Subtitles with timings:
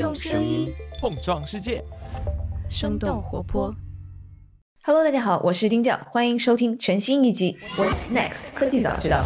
[0.00, 1.84] 用声音碰撞世界，
[2.70, 3.76] 生动活泼。
[4.82, 9.18] Hello，大家好，我是丁教，欢迎收听全新一集《What's Next 科技早知道》。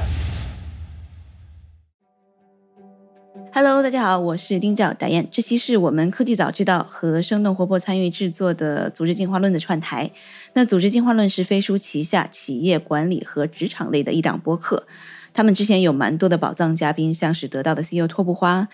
[3.53, 10.11] Hello，大家好，我是丁教打燕，这期是我们科技早知道和生动活泼参与制作的《组织进化论》的串台。
[10.55, 14.89] 那《组织进化论》是飞书旗下企业管理和职场类的一档播客，
[15.33, 18.67] 他们之前有蛮多的宝藏嘉宾，像是得到的 CEO 托布花。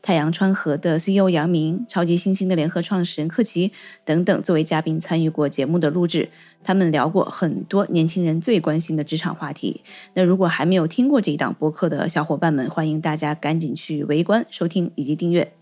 [0.00, 3.72] 太阳川河的 CEO 杨明、超级新星的联合创始人克奇
[4.04, 6.28] 等等，作为嘉宾参与过节目的录制。
[6.64, 9.82] 他们聊过很多年轻人最关心的职场话题。
[10.14, 15.52] 那如果还没有听过这一档播客的小伙伴们，欢迎大家赶紧去围观、收听以及订阅。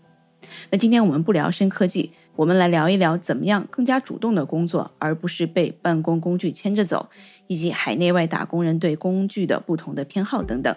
[0.69, 7.09] 那今天我们不聊深科技，我们来聊一聊怎么样更加主动的工作，而不是被办公工具牵着走，
[7.47, 10.75] 以及海内外打工人对工具的不同的偏好等等。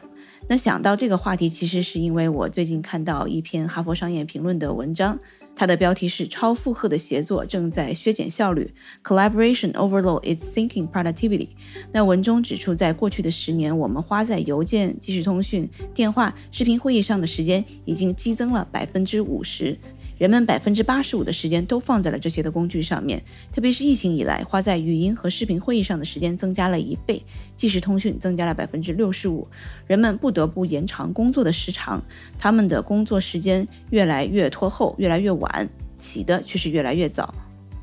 [0.48, 5.18] 那想到这个话题，其实是因为我最近看到一篇哈佛商业评论的文章，
[5.54, 8.72] 它的标题是“超负荷的协作正在削减效率
[9.04, 11.48] ”，Collaboration overload is sinking productivity。
[11.92, 19.78] 那文中指出，在过去的十年，我们花在邮件、即时通讯、电话、视频会议上的时间已经激增了百分之五十。
[20.20, 27.24] 人们百分之八十五的时间都放在了这些的工具上面，特别是疫情以来，花在语音和视频会议上的时间增加了一倍，
[27.56, 29.48] 即时通讯增加了百分之六十五。
[29.86, 32.04] 人们不得不延长工作的时长，
[32.36, 35.66] 他们的工作时间越来越拖后，越来越晚，
[35.98, 37.34] 起的却是越来越早。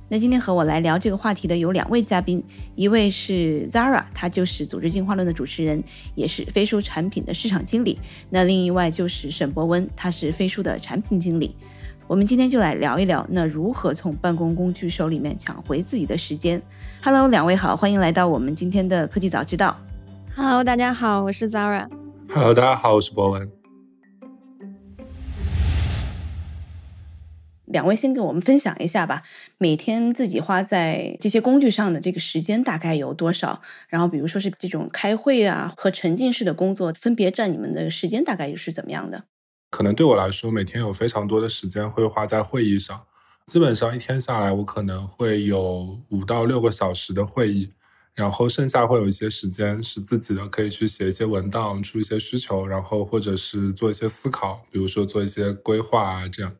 [0.07, 2.43] 那今天和我来聊这个话题的有两位嘉宾，
[2.75, 7.97] 一位是 Zara，她就是《组织进化论》的主持人，也是飞书产品的市场经理。
[8.29, 11.55] 那另一位就是沈博文，他是飞书的产品经理。
[12.07, 16.61] 我们今天就来聊一聊，那如何从办公工具手里面抢回自己的时间。
[17.03, 19.77] Hello，两位好，欢迎来到我们今天的科技早知道。
[20.33, 21.85] Hello，大家好，我是 Zara。
[22.29, 23.51] Hello，大家好，我是博文。
[27.65, 29.23] 两位先给我们分享一下吧，
[29.57, 33.61] 每天自己花在这些工具上的这个时间大概有多少？
[33.89, 39.25] 然后比如说是这种开会啊和沉浸式的工作，分别占你们的时间大概又是怎么样的？
[39.69, 43.03] 可能对我来说，每天有非常多的时间会花在会议上。
[43.45, 47.71] 基本上一天下来，我可能会有五到六个小时的会议，
[48.13, 56.53] 然后剩下会有一些时间是自己的，可以去写一些文档，出一些需求，然后或者是做一些思考，比如说做一些规划啊，这样。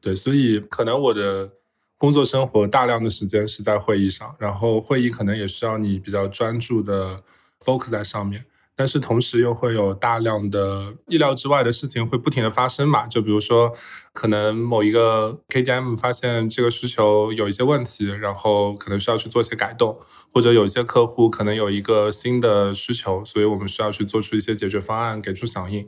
[0.00, 1.52] 对，所以可能我的
[1.98, 7.22] 工作生活大量的时间是在会议上，然后会议可能也需要你比较专注的
[7.62, 8.46] focus 在上面。
[8.80, 13.06] 但是同时又会有大量的意料之外的事情会不停的发生嘛？
[13.06, 13.74] 就比如说，
[14.14, 20.00] 可能某一个 KDM 发现这个需求有一些问题，然后可能需要去做一些改动，
[20.32, 25.86] 或者有一些客户可能有一个新的需求，所以我们需要去做出一些解决方案，给出响应。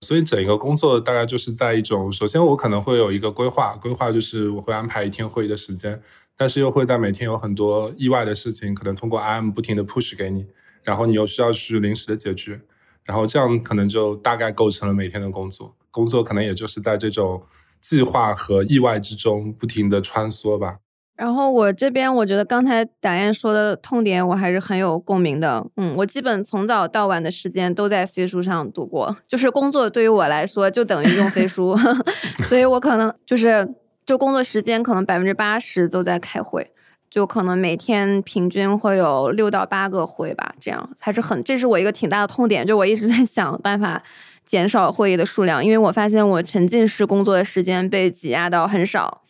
[0.00, 6.02] 所以整一个工作大概就是在一种，首先我可能会有一个规划，规划就是我会安排一天会议的时间，
[6.36, 10.46] 但是又会在每天有很多意外的事情，可能通过 IM 不停的 push 给你。
[10.82, 12.60] 然后你又需要去临时的解决，
[13.04, 15.74] 然后这样可能就大概构成了每天的工作。
[15.90, 17.42] 工作可能也就是在这种
[17.80, 20.78] 计划和意外之中不停的穿梭吧。
[21.14, 25.64] 然后我这边我觉得刚才打燕说的痛点我还是很有共鸣的。
[25.76, 31.76] 嗯，我基本从早到晚的时间都在飞书上度过，就是工作对于我来说就等于用飞书，
[32.48, 33.74] 所以我可能就是
[34.06, 36.71] 就工作时间可能百分之八十都在开会。
[37.12, 42.66] 就可能每天平均会有六到八个会吧，这样还是很，这是我一个挺大的痛点。
[42.66, 44.02] 就我一直在想办法
[44.46, 49.20] 减少会议的数量，因为我发现我沉浸式工作的时间被挤压到很少。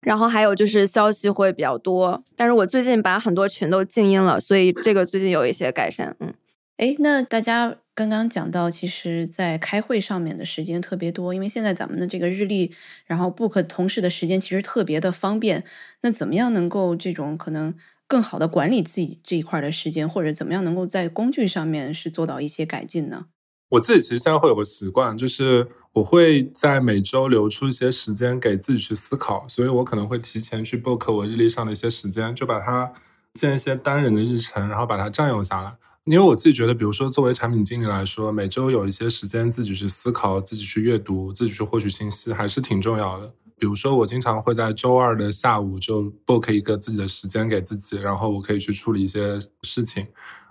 [0.00, 6.16] 然后还有就是消息会比较多，但是我最近把很多群都静音了，所以这个最近有一些改善。
[6.20, 6.32] 嗯，
[6.78, 12.70] 哎，那大家刚刚讲到，其实，在开会上面的时间特别多，因为现在咱们的这个日历，
[13.06, 15.64] 然后 book 同事的时间其实特别的方便。
[16.02, 17.74] 那怎么样能够这种可能
[18.06, 23.28] 更好的管理自己这一块的时间，或者怎么样能够在工具上面是做到一些改进呢？
[23.70, 32.92] 我自己其实现在会有个习惯，就是我会在每周留出一些时间给自己去思考，所以我可能会提前去 book 我日历上的一些时间，就把它
[33.32, 35.72] 建一些单人的日程，然后把它占用下来。
[36.06, 43.34] 因为我自己觉得，比如说作为产品经理来说，每周有一些时间自己去思考、自己去阅读、自己去获取信息，还是挺重要的。
[43.58, 50.06] 比如说，我经常会在周二的下午就 book 一个自己的时间给自己，然后我可以去处理一些事情。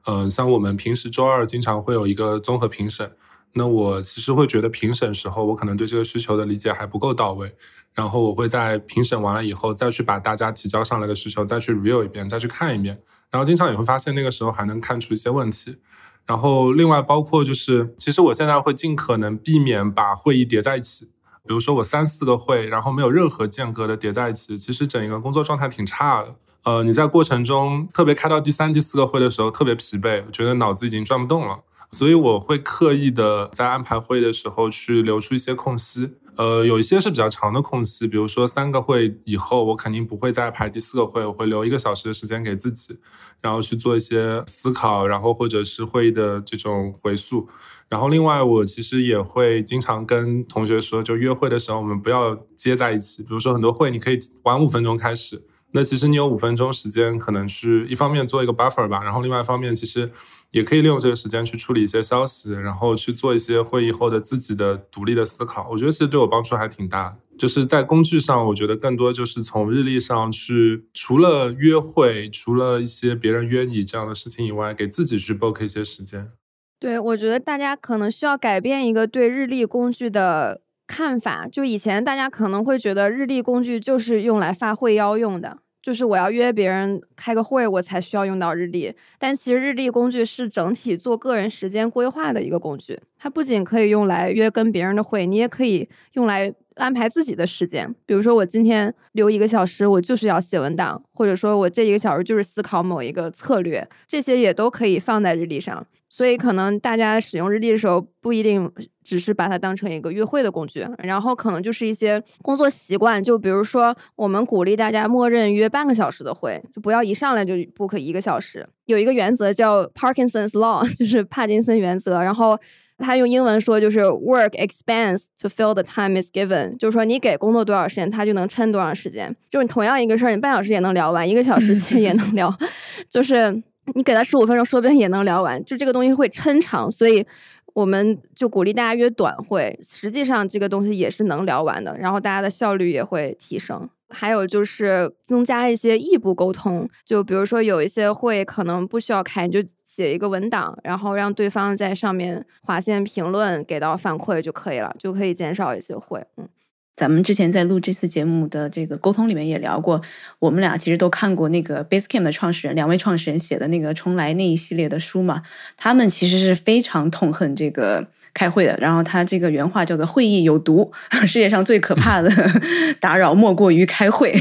[0.07, 3.09] 嗯，像我们平时周二经常会有一个综合评审，
[3.57, 7.55] 那我其实会觉得评审时候我可能对这个需求的理解还不够到位，
[7.93, 15.77] 然后我会在评审完了以后再去把大家提交上来的需求再去 review 一遍，再去看一遍，然后经常也会发现那个时候还能看出一些问题。
[16.25, 21.05] 然后另外包括就是，其实我现在会尽可能避免把会议叠在一起。
[21.47, 26.35] 比如说我三四个会，然后没有任何间隔的叠在一起，其实整一个工作状态挺差的。
[26.63, 31.59] 呃，你在过程中特别开到第三、第四个会的时候特别疲惫，我觉得脑子已经转不动了，
[31.91, 36.09] 所以我会刻意的在安排会议的时候去留出一些空隙。
[36.37, 42.97] 呃，有一些是比较长的空隙，比如说三个会以后，我肯定不会再排第四个会，我会留一个小时的时间给自己，
[43.39, 47.47] 然后去做一些思考，然后或者是会议的这种回溯。
[47.87, 53.23] 然后另外，我其实也会经常跟同学说，就约会的时候我们不要接在一起。
[53.23, 60.11] 比如说很多会你可以晚五分钟开始，那其实你有五分钟时间，可能是一方面做一个 buffer 吧，然后另外一方面其实。
[60.51, 65.67] 也可以利用这个时间去处理一些消息，然后去做一些会议后的自己的独立的思考。
[65.69, 67.17] 我觉得其实对我帮助还挺大。
[67.37, 76.31] 就是在工具上，我觉得更多就是从日历上去，除了约会，除了一些别人约你这样的事情以外，给自己去 book 一些时间。
[76.79, 81.47] 对，我觉得大家可能需要改变一个对日历工具的看法。
[81.47, 85.57] 就以前大家可能会觉得日历工具就是用来发会邀用的。
[85.81, 88.91] 就是我要约别人开个会，我才需要用到日历。
[89.19, 92.99] 但其实日历工具是整体做个人时间规划的一个工具。
[93.19, 97.93] 它不仅可以用来约跟别人的会，你也可以用来安排自己的时间。
[98.07, 105.85] 比如说，我今天留一个小时，我就是要写文档，或者说我这一个小时就是思考某一个策略，这些也都可以放在日历上。
[106.15, 108.71] 所以，可能大家使用日历的时候，不一定
[109.03, 113.21] 只是把它当成一个约会的工具，然后可能就是一些工作习惯。
[113.21, 118.65] 就比如说，我们鼓励大家默认约半个小时的会，就不要一上来就 book 一个小时。
[118.85, 122.23] 有一个原则叫 Parkinson's Law， 就是帕金森原则。
[122.23, 122.57] 然后
[122.99, 129.35] 他用英文说就是 Work expands to fill the time is given，就是说你给工作多少时间，他就能撑多长时间。
[129.51, 132.49] 就是你同样一个事儿，你半小时也能聊完，一个小时其实也能聊，
[133.11, 133.61] 就是。
[133.93, 135.63] 你给他十五分钟，说不定也能聊完。
[135.63, 137.25] 就这个东西会抻长，所以
[137.73, 139.77] 我们就鼓励大家约短会。
[139.83, 143.87] 实际上，这个东西也是能聊完的，然后大家的效率也会提升。
[144.09, 156.23] 还有就是增加一些异步沟通，就比如说有一些会可能不需要开，你就写一个文档，然后让对方在上面划线评论，给到反馈就可以了，就可以减少一些会。
[156.37, 156.47] 嗯。
[156.95, 160.01] 咱们之前在录这次节目的这个沟通里面也聊过，
[160.39, 165.41] 我们俩其实都看过那个 Basecamp 的创始人，两位创始人写的那个重来那一系列的书嘛。
[165.75, 170.89] 他们其实是非常痛恨这个开会的，然后他这个原话叫做“会议有毒”，
[171.27, 172.31] 世界上最可怕的
[173.01, 174.33] 打扰莫过于开会。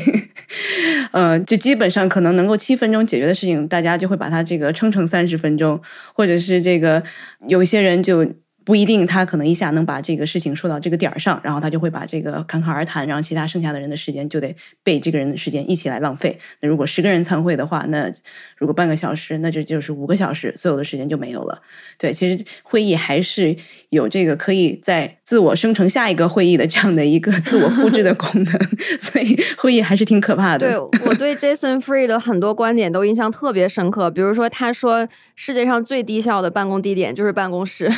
[1.10, 5.80] 嗯，就基本上可能能够七分钟解决的事情，大家就会把它这个撑成三十分钟，
[6.14, 7.02] 或者是这个
[7.48, 8.24] 有一些人就。
[8.64, 16.38] 不一定，他可能一下能把这个事情说到这个点儿上，然后他就会把这个侃侃而谈，然后其他剩下的人的时间就得被这个人的时间一起来浪费。
[16.61, 18.11] 那如果十个人参会的话，那
[18.56, 21.61] 如果半个小时，那这就是五个小时，所有的时间就没有了。
[21.99, 23.55] 对，其实会议还是
[23.90, 28.58] 有这个可以在自我生成下一个会议的这样的一个自我复制的功能，
[28.99, 30.67] 所以会议还是挺可怕的。
[30.67, 37.90] 对我对 Jason Free 的很多观点都印象特别深刻，比如说他说世界上最低效的办公地点就是办公室。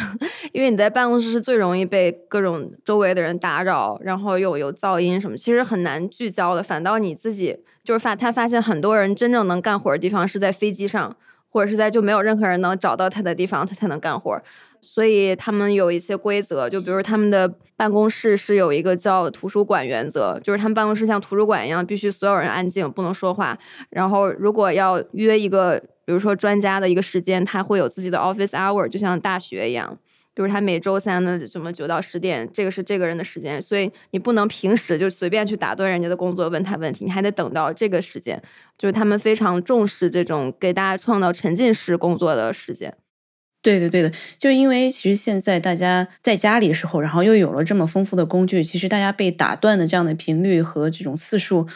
[0.57, 6.63] 因为你在办公室是最容易被各种周围的人打扰，然后又有噪音什么，其实很难聚焦的。
[6.63, 11.15] 反倒你自己就是发，他发现很多人真正能干活的地方是在飞机上，
[11.51, 14.41] 或者是在就没有任何人能找到他的地方，他才能干活。
[14.81, 23.59] 所以他们有一些规则，就比如他们的办公室是有一个叫图书馆原则，就是他们办公室像图书馆一样，必须所有人安静，不能说话。
[23.91, 29.99] 然后如果要约一个，比如说专家的一个时间，他会有自己的 office hour，就像大学一样。
[30.37, 38.41] 就是他每周三的什么九到十点，这个是这个人的时间，所以你不能平时就随便去打断人家的工作问他问题，你还得等到这个时间。
[38.77, 42.95] 就是他们非常重视这种给大家创造沉浸式工作的时间。
[43.63, 51.67] 对的，对的，就是因为其实现在大家在家里的时候，然后又有了这么丰富的工具，其实大家被打断的这样的频率和这种次数。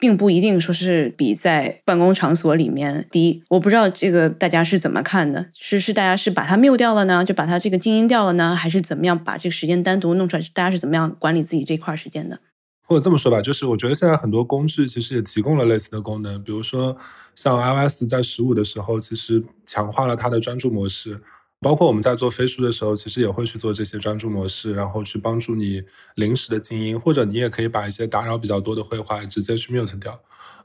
[0.00, 5.46] 并不一定说是比在办公场所里面低，我不知道这个大家是怎么看的？
[5.56, 10.42] 是是大家是把它 m 掉了呢，就把它这个静音掉了呢，还是怎么样把这个时间单独弄出来？
[10.54, 12.40] 大家是怎么样管理自己这块时间的？
[12.82, 16.96] 或者这么说吧，就是我觉得现在很多工具其实也提供了类似的功能，比如说
[17.34, 21.20] 像 iOS 在十五的时候，其实强化了它的专注模式。
[21.60, 25.82] 包括我们在做飞书的时候，其实也会去做这些专注模式，然后去帮助你
[26.14, 30.18] 临时的静音，或者你也可以把一些打扰比较多的绘画直接去 mute 掉。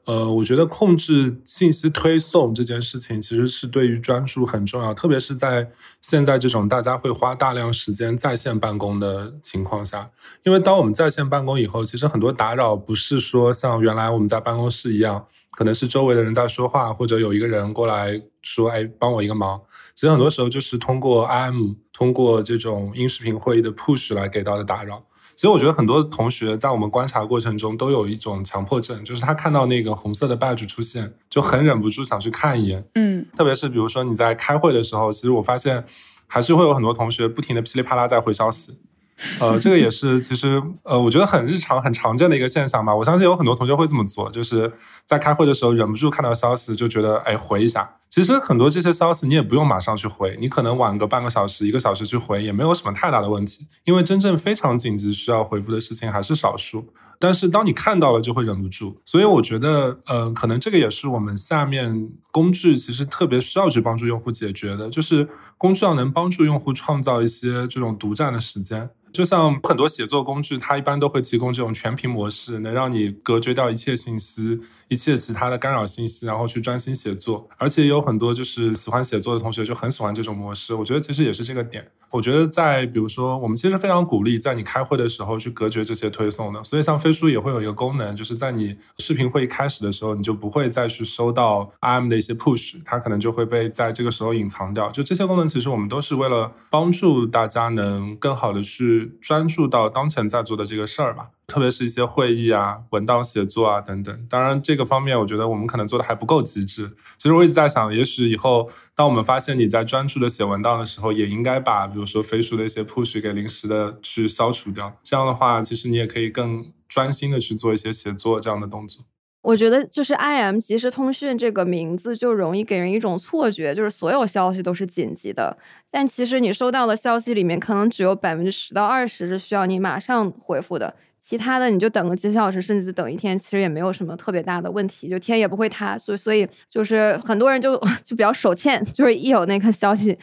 [0.06, 10.10] 呃，我觉得控制信息推送这件事情其实是对于专注很重要，特别是在现在这种大家会花大量时间在线办公的情况下，
[10.44, 15.26] 因为当我们在线办公以后，其实很多打扰不是说像原来我们在办公室一样。
[15.56, 19.60] 可能是周围的人在说话，或者有一个人过来说：“哎，帮我一个忙。”
[19.96, 25.04] 其实很多时候就是通过 IM，通过这种音视频会议的 push 来给到的打扰。
[25.36, 32.86] 其实我觉得很多同学在我们观察过程中都有一种强迫症，就是他看到那个红色的 badge 出现，就很忍不住想去看一眼。
[32.96, 35.84] 嗯，特别是比如说你在开会的时候，其实我发现
[36.28, 38.78] 还是会有很多同学不停的噼里啪啦在回消息。
[39.40, 42.94] 呃，这个也是其实呃，我觉得很日常、很常见的一个现象吧。
[42.94, 44.72] 我相信有很多同学会这么做，就是
[45.06, 47.90] 在开会的时候忍不住看到消息，就觉得哎回一下。
[48.10, 56.94] 其实很多这些消息你也不用马上去回，你可能晚个半个小时、一个小时去回也没有什么太大的问题，因为真正非常紧急需要回复的事情还是少数。
[57.18, 59.02] 但是当你看到了，就会忍不住。
[59.06, 68.90] 所以我觉得，呃，可能这个也是我们下面工具其实特别需要去帮助用户解决的，就是工具要能帮助用户创造一些这种独占的时间。
[69.16, 77.48] 就像很多写作工具，它一般都会提供这种全屏模式，能让你隔绝掉一切信息、一切其他的干扰信息，然后去专心写作。
[77.58, 80.74] 而且有很多就是喜欢写作的同学就很喜欢这种模式。
[80.76, 81.92] 我觉得其实也是这个点。
[82.12, 86.64] 我觉得在比如说，我们其实非常鼓励在你开会的时候去隔绝这些推送的。
[86.64, 94.90] 所以像飞书也会有一个功能，就是在你视频会议开始的时候，你就不会再去收到 IM 的一些 push，它可能就会被在这个时候隐藏掉。
[94.92, 99.18] 就这些功能，其实我们都是为了帮助大家能更好的去。
[99.22, 104.28] 专注到当前在做的这个事儿吧，特别是一些会议啊、文档写作啊等等。
[104.30, 106.92] 当然，这个方面我觉得我们可能做的还不够极致。
[107.18, 114.98] 其实我一直在想，也许以后当我们发现你在专注的写文档的时候，也应该把比如说飞书的一些 push 给临时的去消除掉。
[115.04, 119.06] 这样的话，其实你也可以更专心的去做一些写作这样的动作。
[119.42, 125.56] 我觉得就是 I M 即时通讯这个名字就容易给人一种错觉，就是所有消息都是紧急的。
[125.92, 130.96] 但其实你收到的消息里面，可能只有百分之十到二十是需要你马上回复的，
[131.28, 135.98] 其他的你就等个几小时，甚至等一天，其实也没有什么特别大的问题，就天也不会塌。
[135.98, 140.16] 所以，所以就是很多人就 就比较手欠，就是一有那个消息。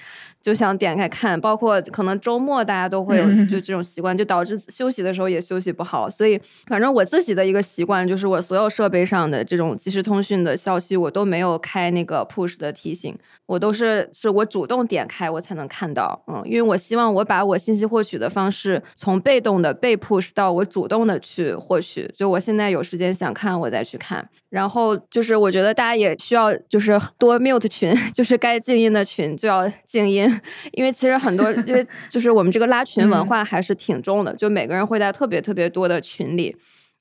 [0.42, 6.10] 就想点开看，包括可能周末大家都会有就这种习惯，就导致休息的时候也休息不好。
[6.10, 16.20] 所以，反正我自己的一个习惯就是，我所有设备上的这种即时通讯的消息，我都没有开那个 push 的提醒，我都是是我主动点开我才能看到。
[16.26, 22.10] 嗯，因为我希望我把我信息获取的方式从被动的被 push 到我主动的去获取。
[22.16, 24.28] 就我现在有时间想看，我再去看。
[24.50, 30.31] 然后就是我觉得大家也需要就是多 mute 群， 就是该静音的群就要静音。
[30.72, 36.54] 因为其实很多，因为 就是我们这个拉群文化还是挺重的，就每个人会在特别特别多的群里，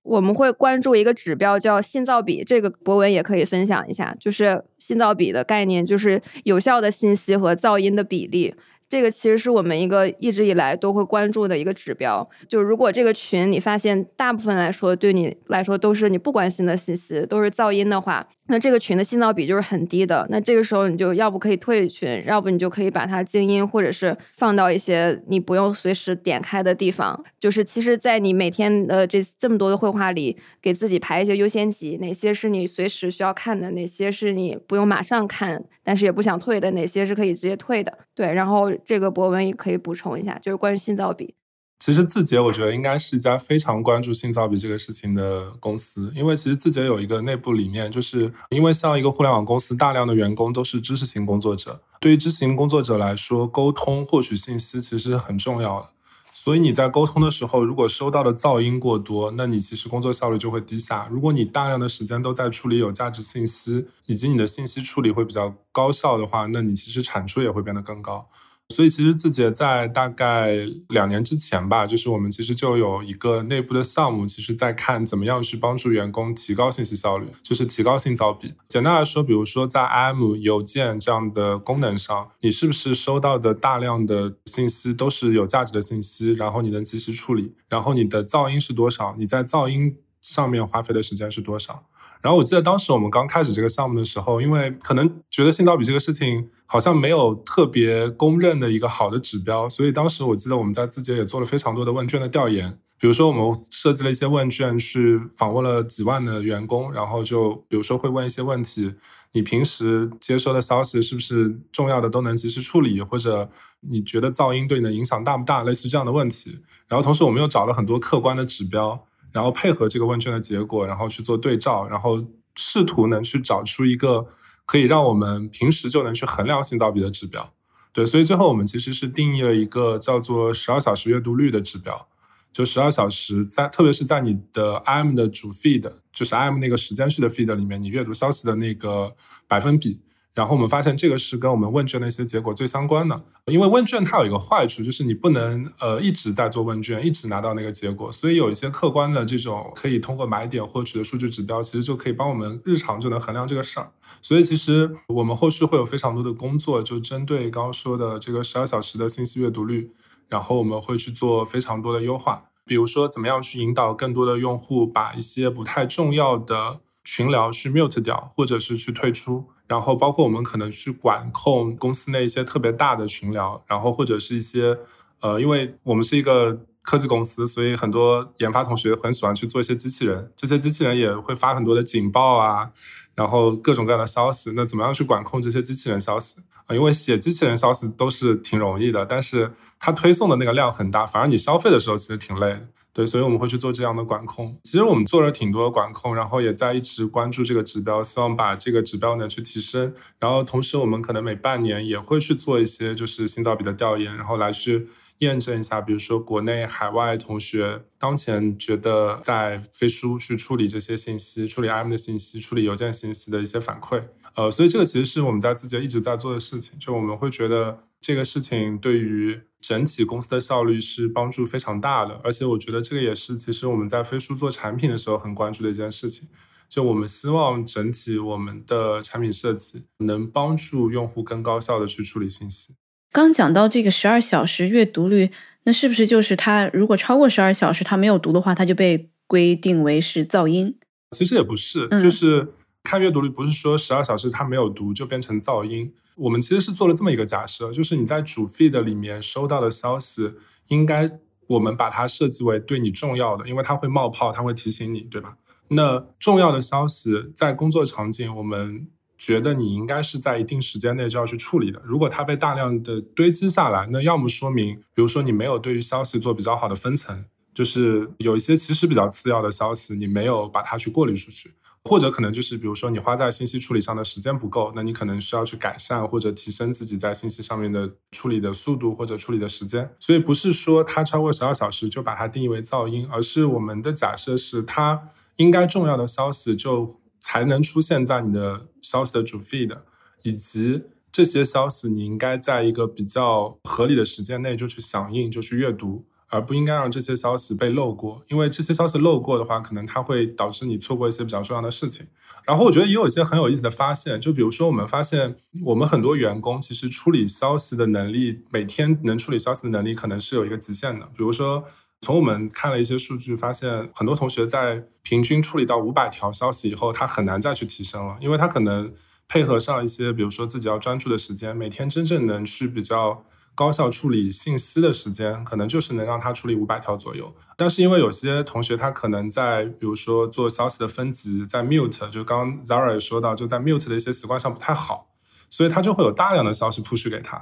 [0.03, 8.53] 我们会关注一个指标叫信噪比，这个博文也可以分享一下，就是信噪比的概念，就是有效的信息和噪音的比例。
[8.91, 12.29] 这个其实是我们一个一直以来都会关注的一个指标。
[12.50, 18.27] 就如果这个群你发现大部分来说对你来说都是你不关心的信息，都是噪音的话。
[18.48, 27.24] 那这个群的信噪比就是很低的，那这个时候你就要不可以退群，要不你就可以把它静音，或者是放到一些你不用随时点开的地方。
[27.39, 38.00] 就是其实，在你每天的这这么多的绘画里，给自己排一些优先级，哪些是你随时需要看的，哪些是你不用马上看，但是也不想退的，哪些是可以直接退的。
[38.13, 41.35] 对，然后这个博文也可以补充一下，就是关于性噪比。
[41.79, 55.89] 其实字节，我觉得应该是一家非常关注性噪比这个事情的公司，因为其实字节有一个内部理念，就是因为像一个互联网公司，大量的员工都是知识型工作者，对于知识型工作者来说，沟通获取信息其实很重要的。
[56.33, 61.07] 所以你在沟通的时候，如果收到的噪音过多，那你其实工作效率就会低下。
[61.11, 68.27] 如果你大量的时间都在处理有价值信息，以及你的信息处理会比较高效的话，那你其实产出也会变得更高。
[68.71, 78.53] 所以其实字节在大概两年之前吧，就是我们其实就有一个内部的项目，其实在看怎么样去帮助员工提高信息效率，就是提高信噪比。
[78.67, 91.83] 简单来说，比如说在 IM 邮件这样的功能上，你是不是收到的大量的信息都是有价值的信息，然后你能及时处理，然后你的噪音是多少，你在噪音上面花费的时间是多少？
[92.21, 102.77] 然后我记得当时我们刚开始这个项目的时候，因为可能觉得信噪比这个事情好像没有特别公认的一个好的指标，所以当时我记得我们在字节也做了非常多的问卷的调研。
[102.99, 108.93] 比如说我们设计了一些问卷，去访问了几万的员工，然后就比如说会问一些问题：
[109.31, 113.49] 你平时接收的消息是不是重要的都能及时处理，或者
[113.79, 115.63] 你觉得噪音对你的影响大不大？
[115.63, 116.59] 类似这样的问题。
[116.87, 119.07] 然后同时我们又找了很多客观的指标。
[119.31, 122.23] 然后配合这个问卷的结果，然后去做对照，然后
[122.55, 124.27] 试图能去找出一个
[124.65, 127.53] 可以让我们平时就能去衡量信噪比的指标。
[127.93, 132.07] 对，所以最后我们其实是定义了一个叫做十二小时阅读率的指标，
[132.53, 139.15] 就十二小时在，特别是在你的 I M 的主 feed，就是 I M 那个时间序的 feed 里面，你阅读消息的那个
[139.47, 140.01] 百分比。
[140.33, 153.91] 然后我们发现这个是跟我们问卷的一些结果最相关的，因为问卷它有一个坏处，就是你不能呃一直在做问卷，一直拿到那个结果，所以有一些客观的这种可以通过买点获取的数据指标，其实就可以帮我们日常就能衡量这个事儿。
[154.21, 159.91] 所以其实我们后续会有非常多的工作，就针对刚刚说的这个十二小时的信息阅读率，
[160.29, 169.50] 然后我们会去做非常多的优化，比如说怎么样去引导更多的用户把一些不太重要的群聊去 mute 掉，或者是去退出。
[169.71, 174.77] 然后包括我们可能去管控公司内一些特别大的群聊，然后或者是一些
[175.21, 182.69] 呃，因为我们是一个科技公司，所以很多研发同学很喜欢去做一些机器人，这些机器人也会发很多的警报啊，
[183.15, 184.51] 然后各种各样的消息。
[184.57, 186.75] 那怎么样去管控这些机器人消息啊？
[186.75, 192.59] 因为写机器人消息都是挺容易的，但是它推送的那个量很大，反而你消费的时候其实挺累。
[192.93, 194.57] 对，所以我们会去做这样的管控。
[194.63, 199.93] 其实我们做了挺多的管控，然后也在一直关注这个指标，希望把这个指标呢去提升。
[200.19, 204.89] 然后同时，我们可能每半年也会去做一些就是新造比的调研，然后来去
[205.21, 214.03] 验证一下，比如说国内、海外同学当前觉得在飞书去处理这些信息、处理 IM 的信息、处理邮件信息的一些反馈。
[214.35, 217.83] 呃，所以这个其实是我们在字节一直在做的事情，就我们会觉得。
[218.01, 226.27] 这个事情对于整体公司的效率是帮助非常大的，而且我觉得这个也是其实我们在飞书做产品的时候很关注的一件事情。
[226.67, 232.73] 就我们希望整体我们的产品设计能帮助用户更高效的去处理信息。
[233.11, 235.29] 刚讲到这个十二小时阅读率，
[235.63, 240.75] 那是不是就是它如果超过十二小时它没有读的话，它就被规定为是噪音？
[241.11, 242.53] 其实也不是，就是
[242.83, 245.93] 看阅读率不是说十二小时它没有读就变成噪音。
[246.15, 250.33] 我们其实是做了这么一个假设，就是你在主 feed 里面收到的消息，
[250.67, 251.09] 应该
[251.47, 255.35] 我们把它设计为对你重要的，因为它会冒泡，它会提醒你，对吧？
[255.69, 258.87] 那重要的消息在工作场景，我们
[259.21, 261.79] 觉得你应该是在一定时间内就要去处理的。
[261.85, 267.23] 如果它被大量的堆积下来，那要么说明，比如说你没有对于消息做比较好的分层，
[267.53, 271.53] 就是有一些其实比较次要的消息，你没有把它去过滤出去。
[271.83, 279.91] 或者可能就是，比如说你花在信息处理上的时间不够，那你可能需要去改善或者提升自己在信息上面的处理的速度或者处理的时间。
[280.00, 289.77] 所以不是说它超过十二小时就把它定义为噪音，而是我们的假设是它应该重要的消息就才能出现在你的消息的主 feed，
[290.24, 296.05] 以及这些消息你应该在一个比较合理的时间内就去响应，就去阅读。
[296.34, 302.07] 而不应该让这些消息被漏过，因为这些消息漏过的话，可能它会导致你错过一些比较重要的事情。
[302.46, 311.05] 然后我觉得也有一些很有意思的发现，就比如说我们发现，我们很多员工其实处理消息的能力，每天能处理消息的能力可能是有一个极限的。
[311.07, 311.66] 比如说，
[312.01, 318.94] 从我们看了一些数据，发现很多同学在平均处理到五百条消息以后，他很难再去提升了，因为他可能
[319.27, 323.24] 配合上一些，比如说自己要专注的时间，每天真正能去比较。
[323.53, 327.35] 高效处理信息的时间，可能就是能让他处理五百条左右。
[327.57, 335.09] 但是因为有些同学他可能在，比如说做消息的分级，在 mute，就刚刚 Zara 也说到，就在 mute 的一些习惯上不太好，
[335.50, 337.37] 所以他就会有大量的消息 push 给他。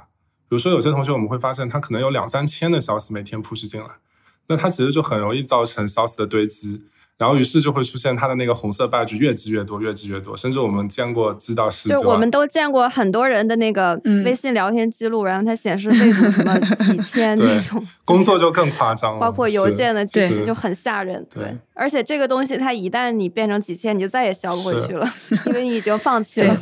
[0.48, 3.86] 比如说有些同学我们会发现，他可能有两三千的消息每天 push 进来，
[4.50, 6.82] 那它其实就很容易造成消息的堆积。
[7.16, 12.02] 然后，于是就会出现它的那个红色 badge 越积越多，越积越多，甚至我们见过积到十几万。
[12.02, 17.86] 就我们都见过很多人的那个微信聊天记录，然后它显示备注什么几 千那种。
[18.06, 21.22] 工作就更夸张了，包括邮件的几千就很吓人。
[21.28, 25.06] 对，而且这个东西它一旦你变成几千，你就再也消不回去了，
[25.44, 26.56] 因为你已经放弃了。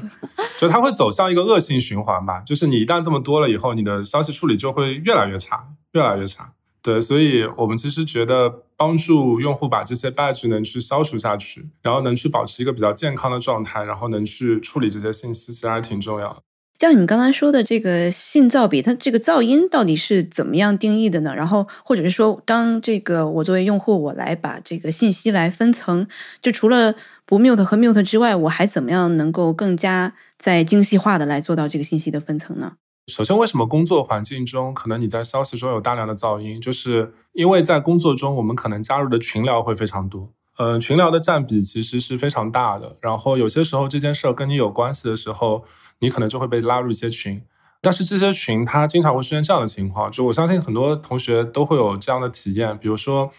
[0.59, 6.51] 就它会走向一个恶性循环吧，就是你一旦这么多了以后，你的消息处理就会越来越差，越来越差。
[6.89, 16.41] 对，所以我们其实觉得帮助用户把这些 badge 能去消除下去，然后能去保持一个比较健康的状态，然后能去处理这些信息，其实还挺重要的。
[16.79, 21.35] 像你们刚才说的这个信噪比，它这个噪音到底是怎么样定义的呢？
[21.37, 26.07] 然后或者是说，当这个我作为用户，我来把这个信息来分层，
[26.41, 26.95] 就除了
[27.27, 32.73] 不 mute 和 mute 之外，我还怎么样能够更加在精细化的来做到这个信息的分层呢？
[33.09, 36.61] 首先，为什么工作环境中可能你在消息中有大量的噪音？
[36.61, 40.31] 就是因为在工作中，我们可能加入的群聊会非常多。
[40.59, 42.97] 嗯，群聊的占比其实是非常大的。
[43.01, 45.65] 然后有些时候这件事儿跟你有关系的时候，
[46.01, 47.41] 你可能就会被拉入一些群。
[47.81, 52.77] 但是这些群它经常会出现这样的情况，就我相信很多同学都会有这样的体验。
[52.77, 53.31] 比如说，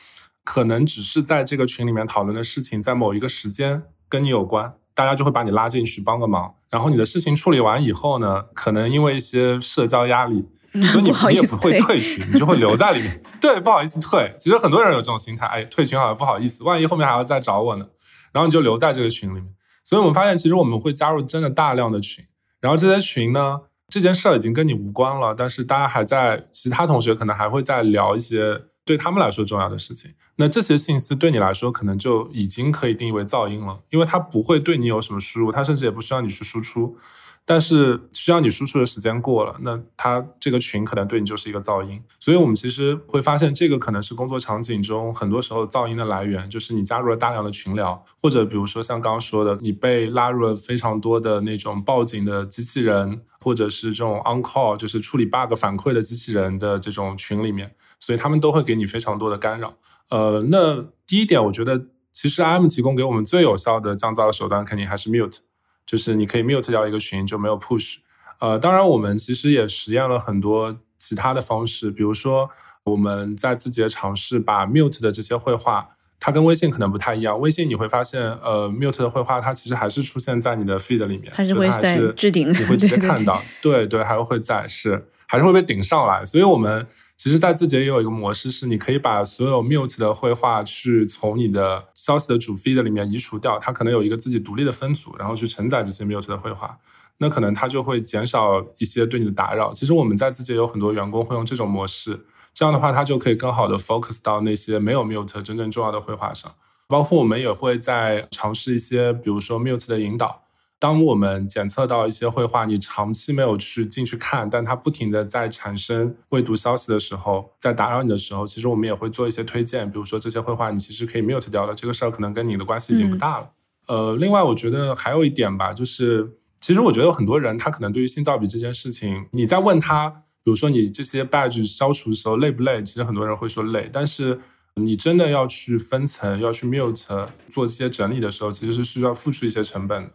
[0.43, 4.73] 可能只是在这个群里面讨论的事情，在某一个时间跟你有关。
[4.99, 10.45] 大家就会把你拉进去帮个忙，然后你的事情处理完以后呢，可能因为一些社交压力，
[10.91, 13.23] 所以你你也不会 退群，你就会留在里面。
[13.39, 14.35] 对，不好意思退。
[14.37, 17.85] 其实很多人有这种心态，哎，退群好像不好意思，万一后面还要再找我呢，
[18.33, 19.45] 然后你就留在这个群里面。
[19.85, 22.25] 所以我们发现，其实我们会加入真的大量的群，
[22.59, 30.11] 然后这些群呢，这件事儿已经跟你无关了，但是大家还在，其他同学可能还会在聊一些对他们来说重要的事情。
[30.37, 36.97] 那这些信息对你来说，可能就已经可以定义为噪音了，因为它不会对你有什么输入，它甚至也不需要你去输出。
[37.45, 42.01] 但是需要你输出的时间过了，那它这个群可能对你就是一个噪音。
[42.19, 59.75] 所以我们其实会发现，这个可能是工作场景中很多时候噪音的来源，就是你加入了大量的群聊，或者比如说像刚刚说的，你被拉入了非常多的那种报警的机器人，或者是这种 on call，就是处理 bug 反馈的机器人的这种群里面，所以他们都会给你非常多的干扰。
[60.09, 65.37] 呃，那第一点，我觉得其实 IM 提供给我们最有效的降噪的手段，肯定还是 mute。
[65.85, 67.95] 就是你可以 mute 掉一个群就没有 push，
[68.39, 72.47] 呃，当然我们其实也实验了很多其他的方式，比如说
[72.83, 77.39] 我们在自己的尝试把 mute 的这些绘画，它跟微信可能不太一样。
[77.39, 86.23] 微信你会发现，呃，mute 的绘画它其实还是出现在你的 feed 里面，它是会在置顶，你会直接看到，对对，还会在是还是会被顶上来。
[86.23, 86.85] 所以我们
[87.19, 96.77] 其实在字节也有一个模式，是你可以把所有 mute 的绘画去从你的消息的主 feed 里面移除掉，它可能有一个自己独立的分组，然后去承载这些 mute 的绘画，
[97.17, 99.73] 那可能它就会减少一些对你的打扰。
[99.73, 106.49] 其实我们在字节有很多员工会用这种模式，这样的话它就可以更好的 focus 到那些没有 mute 真正重要的绘画上。
[106.87, 110.43] 包括我们也会在尝试一些，比如说 mute 的引导。
[110.79, 123.49] 当我们检测到一些绘画，你长期没有去进去看，但它不停的在产生未读消息的时候，在打扰你的时候，其实我们也会做一些推荐，比如说这些绘画你其实可以 mute 掉的，这个事儿可能跟你的关系已经不大了。
[123.87, 130.09] 呃，另外我觉得还有一点吧，就是其实我觉得有很多人他可能对于信噪比这件事情，你在问他，
[130.43, 134.39] 比如说你这些 badge 消除的时候累不累，其实很多人会说累，但是
[134.75, 140.11] 你真的要去分层，要去 mute 做这些整理的时候，其实是需要付出一些成本的。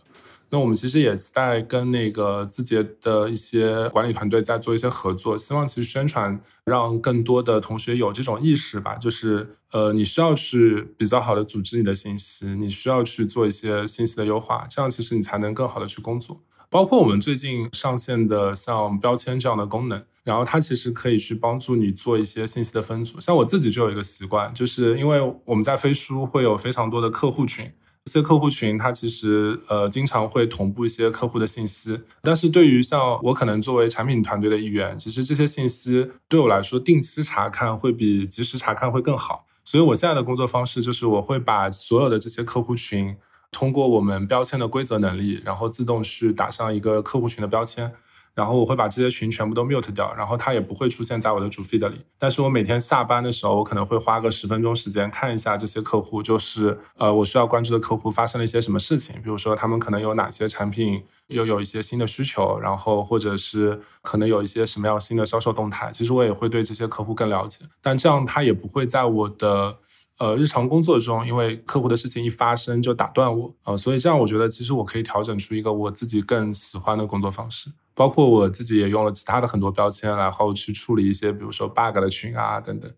[0.54, 16.40] 那我们其实也在跟那个字节的一些管理团队在做一些合作，希望其实宣传让更多的同学有这种意识吧，就是呃，你需要去比较好的组织你的信息，你需要去做一些信息的优化，这样其实你才能更好的去工作。
[16.70, 23.20] 包括我们最近上线的像标签这样的功能，然后它其实可以去帮助你做一些信息的分组。
[23.20, 27.72] 像我自己就有一个习惯，就是因为我们在飞书会有非常多的客户群。
[28.04, 39.46] 这些客户群，它其实呃经常会同步一些客户的信息，但是对于像我可能作为产品团队的一员，其实这些信息对我来说，定期查看会比及时查看会更好。
[39.64, 43.16] 所以我现在的工作方式就是，我会把所有的这些客户群，
[43.50, 47.90] 通过我们标签的规则能力，然后自动去打上一个客户群的标签。
[48.34, 52.04] 然后我会把这些群全部都 mute 掉，然后它也不会出现在我的主 feed 里。
[52.18, 65.90] 但是我每天下班的时候，我可能会花个十分钟时间看一下这些客户，就是呃我需要关注的客户发生了一些什么事情，比如说他们可能有哪些产品又有一些新的需求，然后或者是可能有一些什么样新的销售动态。
[65.92, 69.78] 其实我也会对这些客户更了解，但这样他也不会在我的
[70.18, 77.70] 呃日常工作中，因为客户的事情一发生就打断我呃，所以这样我觉得其实我可以调整出一个我自己更喜欢的工作方式。
[77.96, 82.90] 包括我自己也用了其他的很多标签，然后去处理一些，比如说 bug 的群啊等等。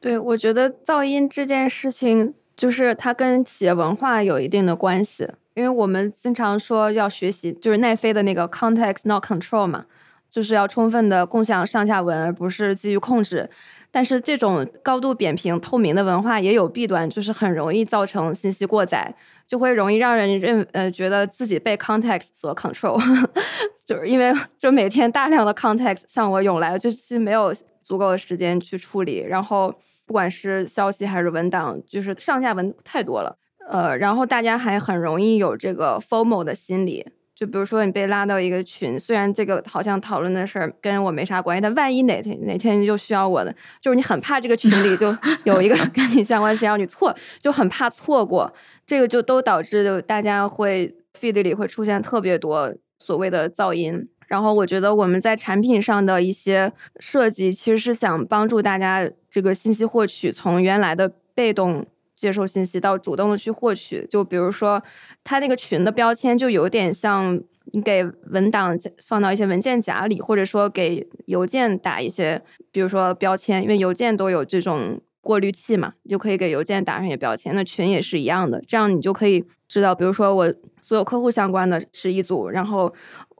[0.00, 9.84] 对，我觉得噪音这件事情，就是它跟企业文化有一定的关系，因为我们经常说要学习，就是奈飞的那个 context not control 嘛，
[10.30, 13.50] 就是要充分的共享上下文，而不是基于控制。
[13.90, 19.14] 但是这种高度扁平透明的文化也有弊端，就是很容易造成信息过载。
[19.48, 22.96] 就会容易让人认呃觉得自己被 context 所 control，
[23.84, 29.24] 就是因为就每天大量的 context 向我涌来，就是没有足够的时间去处理。
[29.28, 29.74] 然后
[30.06, 33.36] 不管是消息还是文档，就是上下文太多了，
[33.68, 37.04] 呃，然后大家还很容易有这个 formal 的心理。
[37.40, 43.50] 就比如说你被拉到一个群，虽然这个好像讨论的事儿跟我没啥关系，但万一哪天哪天就需要我的，
[43.80, 48.52] 就是你很怕这个群里就 有一个跟你相关事要你错，就很怕错过，
[48.86, 54.06] 这个就都导致就大家会 feed 里会出现特别多所谓的噪音。
[54.26, 61.86] 然后我觉得我们在产品上的一些设计，其实是想帮助大家这个信息获取从原来的被动。
[62.20, 64.82] 接受信息到主动的去获取，就比如说，
[65.24, 67.40] 它那个群的标签就有点像
[67.72, 77.54] 你给文档放到一些文件夹里，或者说给邮件打一些，比如说标签，因为邮件都有这种过滤器嘛，就可以给邮件打上一些标签。
[77.54, 82.92] 那群也是一样的，这样你就可以知道，比如说我所有客户相关的是一组，然后。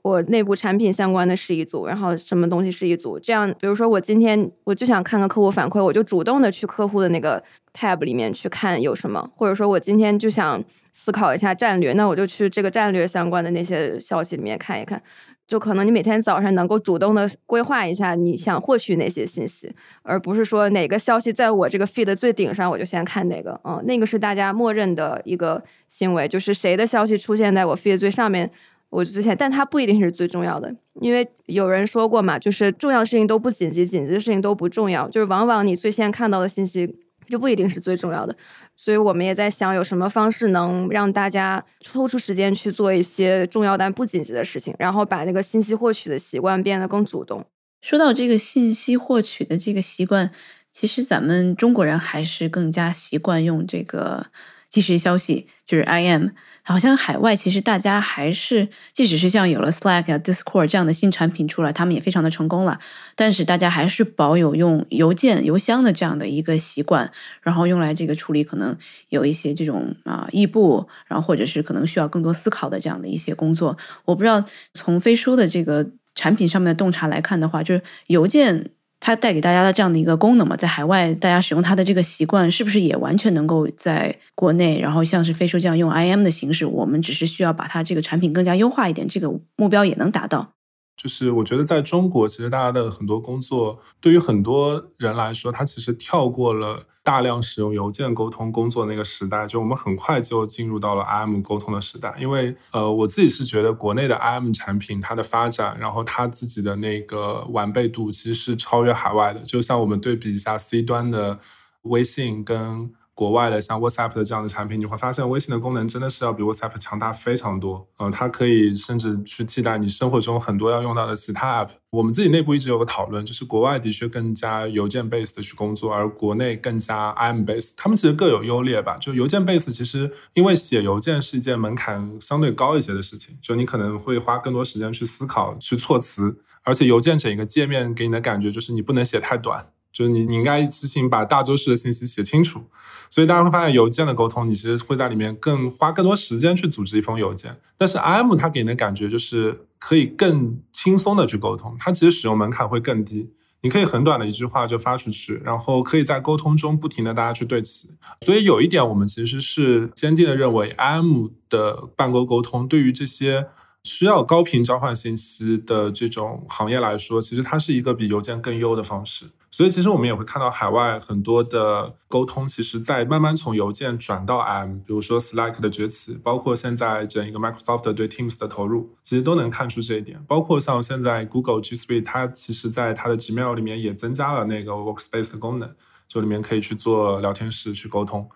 [0.03, 15.03] 我内部产品相关的是一组，然后什么东西是一组，这样，比如说我今天我就想看个客户反馈，我就主动的去客户的那个 tab 里面去看有什么，或者说我今天就想思考一下战略，那我就去这个战略相关的那些消息里面看一看。
[15.47, 19.69] 就可能你每天早上能够主动的规划一下你想获取哪些信息，
[20.03, 23.61] 而不是说哪个消息在我这个 feed 最顶上我就先看哪个。
[23.65, 28.49] 嗯，那个是大家默认的一个行为，就是谁的消息出现在我 feed 最上面，
[28.91, 36.97] 我就之前，但它不一定是最重要的，因为有人说过嘛，就是重要的事情都不紧急，紧急的事情都不重要，就是往往你最先看到的信息。
[37.31, 38.37] 就不一定是最重要的，
[38.77, 47.45] 所以我们也在想有什么方式能让大家抽出时间去做一些重要但不紧急的事情，然后把那个信息获取的习惯变得更主动。
[47.81, 50.31] 说到这个信息获取的这个习惯，
[50.71, 54.27] 其实咱们中国人还是更加习惯用这个。
[54.71, 56.31] 即时消息就是 IM，
[56.63, 62.79] 好像海外其实大家还是，即使是像有了 Slack 啊、Discord 这样的新产品出来，他们也非常的成功了，
[63.17, 67.11] 但是大家还是保有用邮件、邮箱的这样的一个习惯，
[67.43, 68.77] 然后用来这个处理可能
[69.09, 73.77] 有一些这种啊异步，然后或者是可能需要更多思考的这样的一些工作。
[74.05, 78.71] 我不知道从飞书的这个产品上面的洞察来看的话，就是邮件。
[79.01, 84.79] 它带给大家的这样的一个功能嘛，在海外大家使用它的这个习惯，是不是也完全能够在国内？
[84.79, 90.53] 然后像是飞书这样用 IM 的形式，我们只是需要把它这个产品更加优化一点，这个目标也能达到。
[91.01, 102.15] 就是我觉得在中国，其实大家的很多工作，对于很多人来说，他其实跳过了大量使用邮件沟通工作那个时代，就我们很快就进入到了 IM 沟通的时代。
[102.21, 109.41] 因为呃，我自己是觉得国内的 IM 产品它的发展，然后它自己的那个完备度，其实是超越海外的。
[109.41, 111.39] 就像我们对比一下 C 端的
[111.85, 112.93] 微信跟。
[113.21, 117.87] 国外的像 WhatsApp 的这样的产品，你会发现微信的功能真的是要比 WhatsApp 强大非常多。
[117.99, 121.69] 嗯，它可以甚至去替代你生活中很多要用到的其他 App。
[121.91, 127.75] 我们自己内部一直有个讨论，就是国外的确更加邮件 base 的去工作，而国内更加 IM base。
[127.77, 128.97] 他们其实各有优劣吧。
[128.97, 139.67] 就邮件 base 其实因为写邮件是一件门槛相对高一些的事情，就你可能会花更多时间去思考、去措辞，而且邮件整一个界面给你的感觉就是你不能写太短。
[139.93, 142.61] 就是你，你应该一次性把大多数的信息写清楚，
[143.09, 147.57] 所以大家会发现邮件的沟通，你其实会在里面更花更多时间去组织一封邮件。
[147.77, 153.31] 但是 IM 它给你的感觉就是可以更轻松的去沟通，它其实使用门槛会更低，
[153.63, 157.91] 你可以很短的一句话就发出去，然后可以在沟通中不停的大家去对齐。
[158.25, 163.47] 所以有一点，我们其实是坚定的认为，IM 的办公沟通对于这些。
[163.83, 169.25] 需要高频交换信息的这种行业来说，其实它是一个比邮件更优的方式。
[169.53, 180.25] 所以，其实我们也会看到海外很多的沟通，其实在慢慢从邮件转到 M，比如说 Slack 的崛起，包括现在整一个 Microsoft 对 Teams 的投入，其实都能看出这一点。
[180.29, 185.75] 包括像现在 Google G Suite，它其实在它的 Gmail 里面也增加了那个 Workspace 的功能，
[186.07, 188.31] 就里面可以去做聊天室去沟通。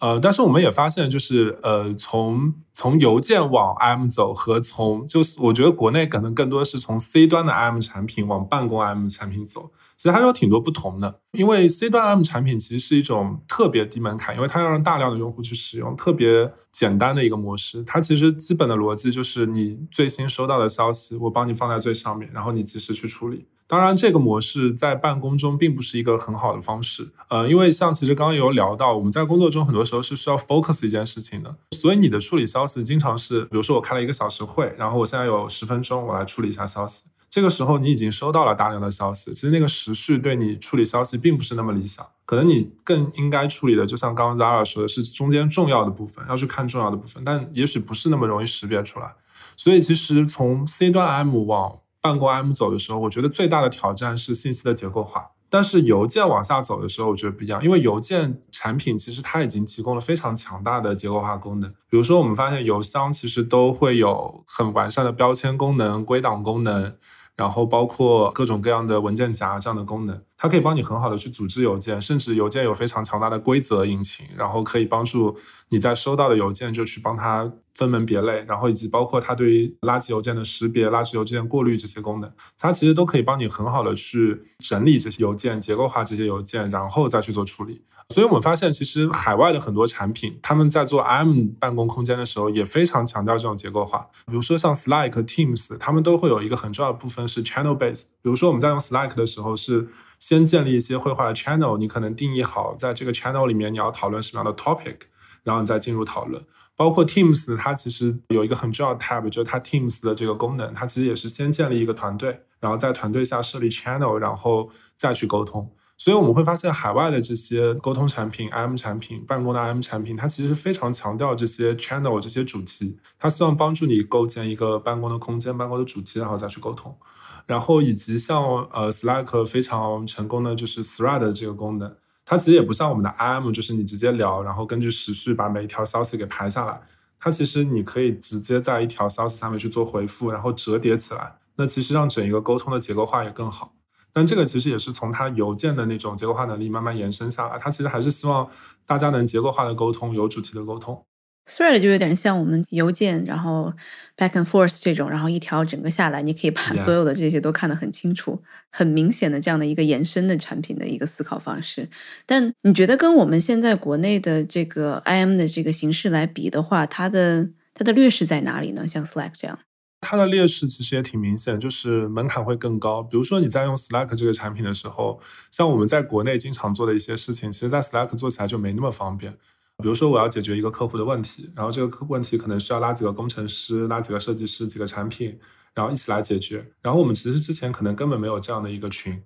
[0.00, 11.20] 呃，但是我们也发现，就是呃，从从邮件往 M 走和从就是我觉得国内可能更多是从 C 端的 M 产品往办公 M 产品走，其实还是有挺多不同的。
[11.32, 17.84] 因为 C 端 M 产品其实是一种特别低门槛，因为它要让大量的用户去使用，特别简单的一个模式。
[17.84, 23.46] 它其实基本的逻辑就是你最新收到的消息，我帮你放在最上面，然后你及时去处理。
[23.70, 37.04] 当然，这个模式在办公中并不是一个很好的方式，呃，因为像其实刚刚有聊到，我们在工作中很多时候是需要 focus 一件事情的，所以你的处理消息经常是，比如说我开了一个小时会，然后我现在有十分钟，我来处理一下消息。
[37.30, 49.12] 这个时候你已经收到了大量的消息，其实那个时序对你处理消息并不是那么理想，可能你更应该处理的，就像刚刚 Zara 说的是中间重要的部分，要去看重要的部分，但也许不是那么容易识别出来。
[49.56, 55.30] 所以其实从 C 端 M 往办公 M 走的时候，我觉得最大的挑战是信息的结构化。
[55.48, 61.68] 但是邮件往下走的时候，我觉得不一样，因为邮件产品其实它已经提供了非常强大的结构化功能。
[61.88, 66.94] 比如说，我们发现邮箱其实都会有很完善的标签功能、归档功能。
[67.36, 75.38] 然后包括各种各样的文件夹这样的功能，它可以帮你很好的去组织邮件，甚至邮件有非常强大的规则引擎，然后可以帮助
[75.70, 87.82] 你在收到的邮件就去帮它分门别类，然后以及包括它对于垃圾邮件的识别、垃圾邮件过滤这些功能，它其实都可以帮你很好的去整理这些邮件、结构化这些邮件，然后再去做处理。
[88.10, 94.06] 所以我们发现，其实海外的很多产品，他们在做 M 办公空间的时候，也非常强调这种结构化。
[94.26, 98.02] 比如说像 Slack、Teams，他们都会有一个很重要的部分是 channel Base。
[98.20, 99.88] 比如说我们在用 Slack 的时候，是
[100.18, 104.96] 先建立一些绘画的 channel，你可能定义好在这个 channel 里面你要讨论什么样的 topic，
[105.44, 106.44] 然后你再进入讨论。
[106.80, 115.70] 包括 Teams，它其实有一个很重要的 tab，就是它 Teams 的这个功能，它其实也是先建立一个团队，然后在团队下设立 channel，然后再去沟通。
[115.98, 126.96] 所以我们会发现，海外的这些沟通产品、IM 产品、办公的 IM 产品，它其实是非常强调这些 channel 这些主题，它希望帮助你构建一个办公的空间、办公的主题，然后再去沟通。
[127.44, 131.94] 然后以及像呃 Slack 非常成功的就是 Thread 这个功能，
[132.30, 136.80] 它其实也不像我们的 IM，就是你直接聊，然后根据时序把每一条消息给排下来。
[137.18, 143.74] 它其实你可以直接在一条消息上面去做回复，然后折叠起来，那其实让整一个沟通的结构化也更好。
[144.12, 147.58] 但这个其实也是从它邮件的那种结构化能力慢慢延伸下来。
[147.58, 148.48] 它其实还是希望
[148.86, 151.04] 大家能结构化的沟通，有主题的沟通。
[151.50, 153.72] Thread 就有点像我们邮件，然后
[154.16, 161.88] back and forth 这种，然后一条整个下来，你可以把所有的这些都看得很清楚、很明显的这样的一个延伸的产品的一个思考方式。
[162.24, 168.86] 但你觉得跟我们现在国内的这个 IM 的这个形式来比的话，它的它的劣势在哪里呢？
[168.86, 169.58] 像 Slack 这样。
[170.02, 173.02] 它的劣势其实也挺明显，就是门槛会更高。
[173.02, 179.36] 比如说你在用 Slack 这个产品的时候，像我们在国内经常做的一些事情，其实在 Slack 做起来就没那么方便。
[179.80, 185.38] 比如说我要解决一个客户的问题，然后这个客问题可能需要拉几个工程师、拉几个设计师、几个产品，
[185.74, 186.72] 然后一起来解决。
[186.82, 189.22] 然后我们其实之前可能根本没有这样的一个群。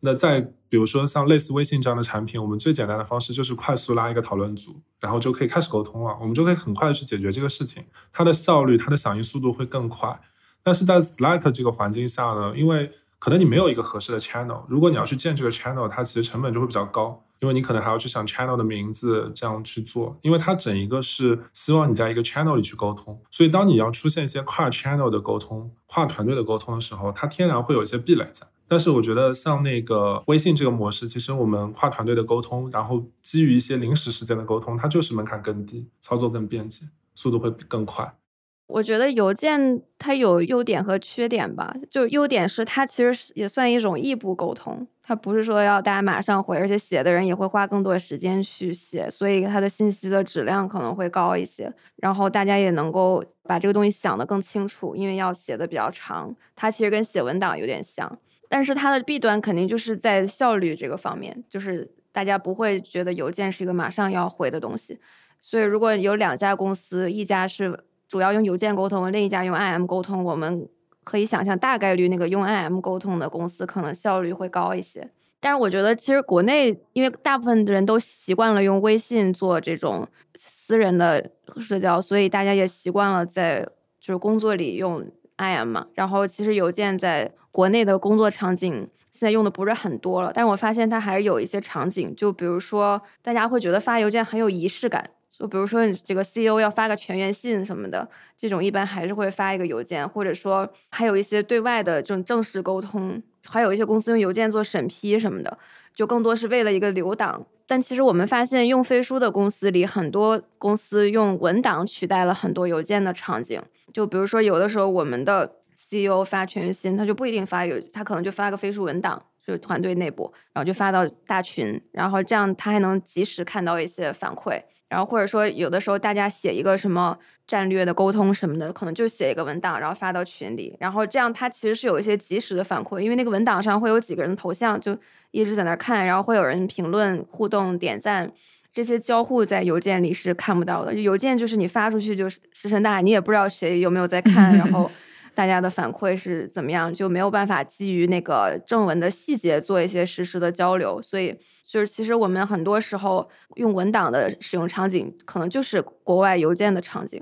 [0.00, 6.14] 那在比如说像类似微信这样的产品，我们最简单的方式就是快速拉一个讨论组，然后就可以开始沟通了。
[6.20, 10.20] 我们就可以很快的去解决这个事情，它的效率、它的响应速度会更快。
[10.62, 12.90] 但是在 Slack 这个环境下呢，因为
[13.24, 28.46] 可能你没有一个合适的 channel，如果你要去建这个 channel，它其实成本就会比较高，因为你可能还要去想 channel 的名字，这样去做，因为它整一个是希望你在一个 channel 里去沟通，所以当你要出现一些跨 channel 的沟通、跨团队的沟通的时候，它天然会有一些壁垒在。
[28.68, 36.84] 但是我觉得像那个微信这个模式，其实我们跨团队的沟通，然后基于一些临时时间的沟通，它就是门槛更低，操作更便捷，
[37.14, 38.18] 速度会更快。
[38.66, 58.18] 我觉得邮件它有优点和缺点吧，就优点是它其实也算一种异步沟通，它不是说要大家马上回，而且写的人也会花更多的时间去写，所以它的信息的质量可能会高一些，然后大家也能够把这个东西想得更清楚，因为要写的比较长，它其实跟写文档有点像。
[58.48, 64.98] 但是它的弊端肯定就是在效率这个方面，就是大家不会觉得邮件是一个马上要回的东西。
[65.42, 70.68] 所以如果有两家公司，一家是主要用邮件沟通，另一家用 IM 沟通，我们
[71.02, 75.10] 可以想象大概率那个用 IM 沟通的公司可能效率会高一些。
[75.40, 81.28] 但是我觉得其实国内因为大部分的人都习惯了用微信做这种私人的
[81.60, 83.68] 社交，所以大家也习惯了在
[84.00, 85.04] 就是工作里用
[85.38, 85.88] IM 嘛。
[85.94, 105.58] 然后其实邮件在国内的工作场景现在用的不是很多了，但是我发现它还是有一些场景，就比如说大家会觉得发邮件很有仪式感，就比如说你这个 CEO 要发个全员信什么的，这种一般还是会发一个邮件，或者说还有一些对外的这种正式沟通，还有一些公司用邮件做审批什么的，
[105.94, 107.46] 就更多是为了一个留档。
[107.66, 113.60] 但其实我们发现用飞书的公司里，很多公司用文档取代了很多邮件的场景，
[113.92, 115.56] 就比如说有的时候我们的。
[115.76, 124.62] CEO 发全员信，他就不一定发邮，他可能就发个飞书文档，就是团队内部，然后就发到大群，然后这样他还能及时看到一些反馈，
[124.94, 134.96] 然后或者说有的时候大家写一个什么战略的沟通什么的，可能就写一个文档，然后发到群里，然后这样他其实是有一些及时的反馈，因为那个文档上会有几个人的头像，就
[135.32, 138.30] 一直在那看，然后会有人评论、互动、点赞，
[138.72, 144.88] 这些交互在邮件里是看不到的，邮件就是你发出去就石沉大海，你也不知道谁有没有在看，然后。
[145.34, 157.20] 大家的反馈是怎么样，就没有办法基于那个正文的细节做一些实时的交流，所以就是其实我们很多时候用文档的使用场景，可能就是国外邮件的场景。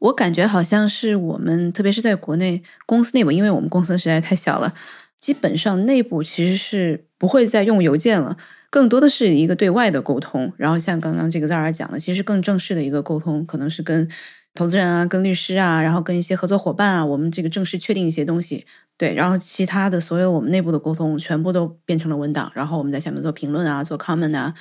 [0.00, 4.74] 我感觉好像是我们，特别是在国内公司内部，因为我们公司实在太小了，
[5.20, 8.36] 基本上内部其实是不会再用邮件了，
[8.68, 10.52] 更多的是一个对外的沟通。
[10.56, 14.08] 然后像刚刚这个 Zara 讲的，其实更正式的一个沟通，可能是跟。
[14.54, 18.64] 投资人啊，跟律师啊，然后跟一些合作伙伴啊，我们这个正式确定一些东西，
[18.96, 24.54] 对，然后其他的所有我们内部的沟通全部都变成了文档，然后我们在下面做评论啊，做 comment 啊，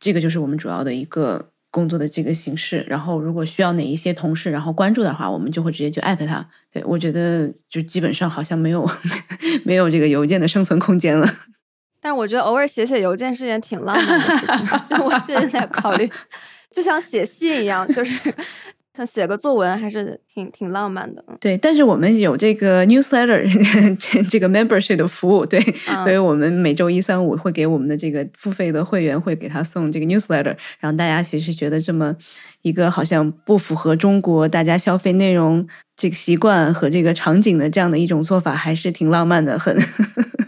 [0.00, 2.84] 这个就是我们主要的一个工作的这个形式。
[2.88, 6.44] 然后如果需要哪一些同事然后关注的话，我们就会直接就艾特他。
[6.72, 8.84] 对我觉得就基本上好像没有
[9.64, 11.24] 没有这个邮件的生存空间了。
[12.02, 16.10] 但是我觉得偶尔写写邮件是件挺浪漫的事情， 就我现在在考虑，
[16.72, 18.34] 就像写信一样，就是。
[18.96, 21.56] 像写个作文还是挺挺浪漫的，对。
[21.58, 23.42] 但是我们有这个 newsletter
[24.00, 25.60] 这这个 membership 的服务，对，
[26.02, 32.16] 所以我们每周一、三、五会给我们的这个付费的会员会给他送这个 newsletter，然后大家其实觉得这么
[32.62, 35.66] 一个好像不符合中国大家消费内容
[35.96, 39.76] 这个习惯和这个场景的这样的一种做法，还是挺浪漫的，很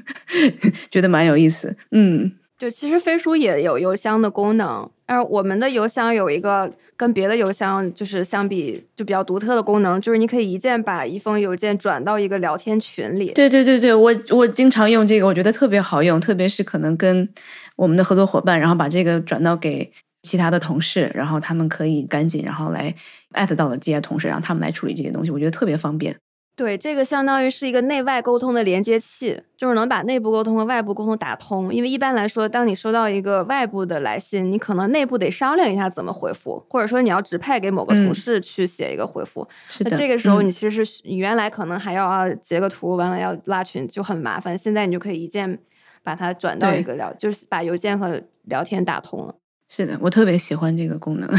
[0.90, 2.32] 觉得蛮有意思，嗯。
[2.58, 13.32] 对，其实飞书也有邮箱的功能，而我们的邮箱有一个跟别的邮箱就是相比就比较独特的功能，就是你可以一键把一封邮件转到一个聊天群里。
[13.32, 17.28] 对对对对，我我经常用这个，我觉得特别好用，特别是可能跟
[17.76, 19.88] 我们的合作伙伴，然后把这个转到给
[20.22, 22.92] 其他的同事，然后他们可以赶紧然后来
[23.34, 26.16] 艾特到了这些同事，让他们来处理这些东西，我觉得特别方便。
[26.58, 31.72] 对，这个相当于是一个内外沟通的连接器，就是能把内部沟通和外部沟通打通。
[31.72, 39.46] 因为一般来说，当你收到一个外部的来信，你可能内部得商量一下怎么回复，或者说你要指派给某个同事去写一个回复。
[39.84, 44.58] 那这个时候，你其实是你原来可能还要啊截个图，完了要拉群就很麻烦。
[44.58, 45.56] 现在你就可以一键
[46.02, 49.32] 把它转到一个聊，就是把邮件和聊天打通了。
[49.68, 51.30] 是的，我特别喜欢这个功能。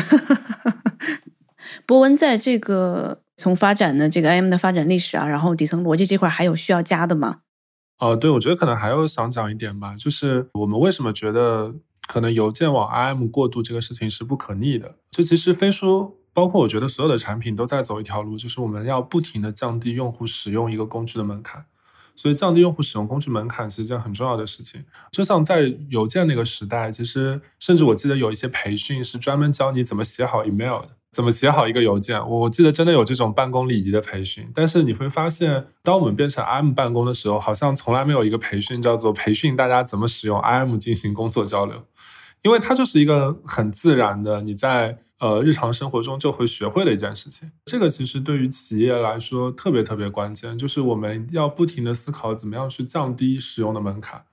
[1.86, 3.20] 博文在这个。
[3.40, 7.40] 从发展的这个 IM 的发展历史啊，然后底层逻辑这块还有需要加的吗？
[8.00, 11.74] 哦，对，我觉得可能还有想讲一点吧，就是我们为什么觉得
[12.06, 14.96] 可能邮件往 IM 过渡这个事情是不可逆的？
[15.10, 21.66] 就其实飞书，包括我觉得所有的产品都在走一条路，就是我们要不停的降低用户使用一个工具的门槛。
[22.16, 24.84] 所以降低用户使用工具门槛是一件很重要的事情。
[25.10, 30.90] 就像在邮件那个时代，其实甚至我记得有一些培训是专门教你怎么写好 email 的。
[31.12, 32.20] 怎么写好一个邮件？
[32.30, 41.84] 我记得真的有这种办公礼仪的培训，但是你会发现，当我们变成 IM 办公的时候，好像从来没有一个培训叫做培训大家怎么使用 IM 进行工作交流，
[42.44, 47.52] 因为它就是一个很自然的，你在呃日常生活中就会学会的一件事情。
[47.66, 54.24] 这个其实对于企业来说特别特别关键，就是我们要不停的思考怎么样去降低使用的门槛。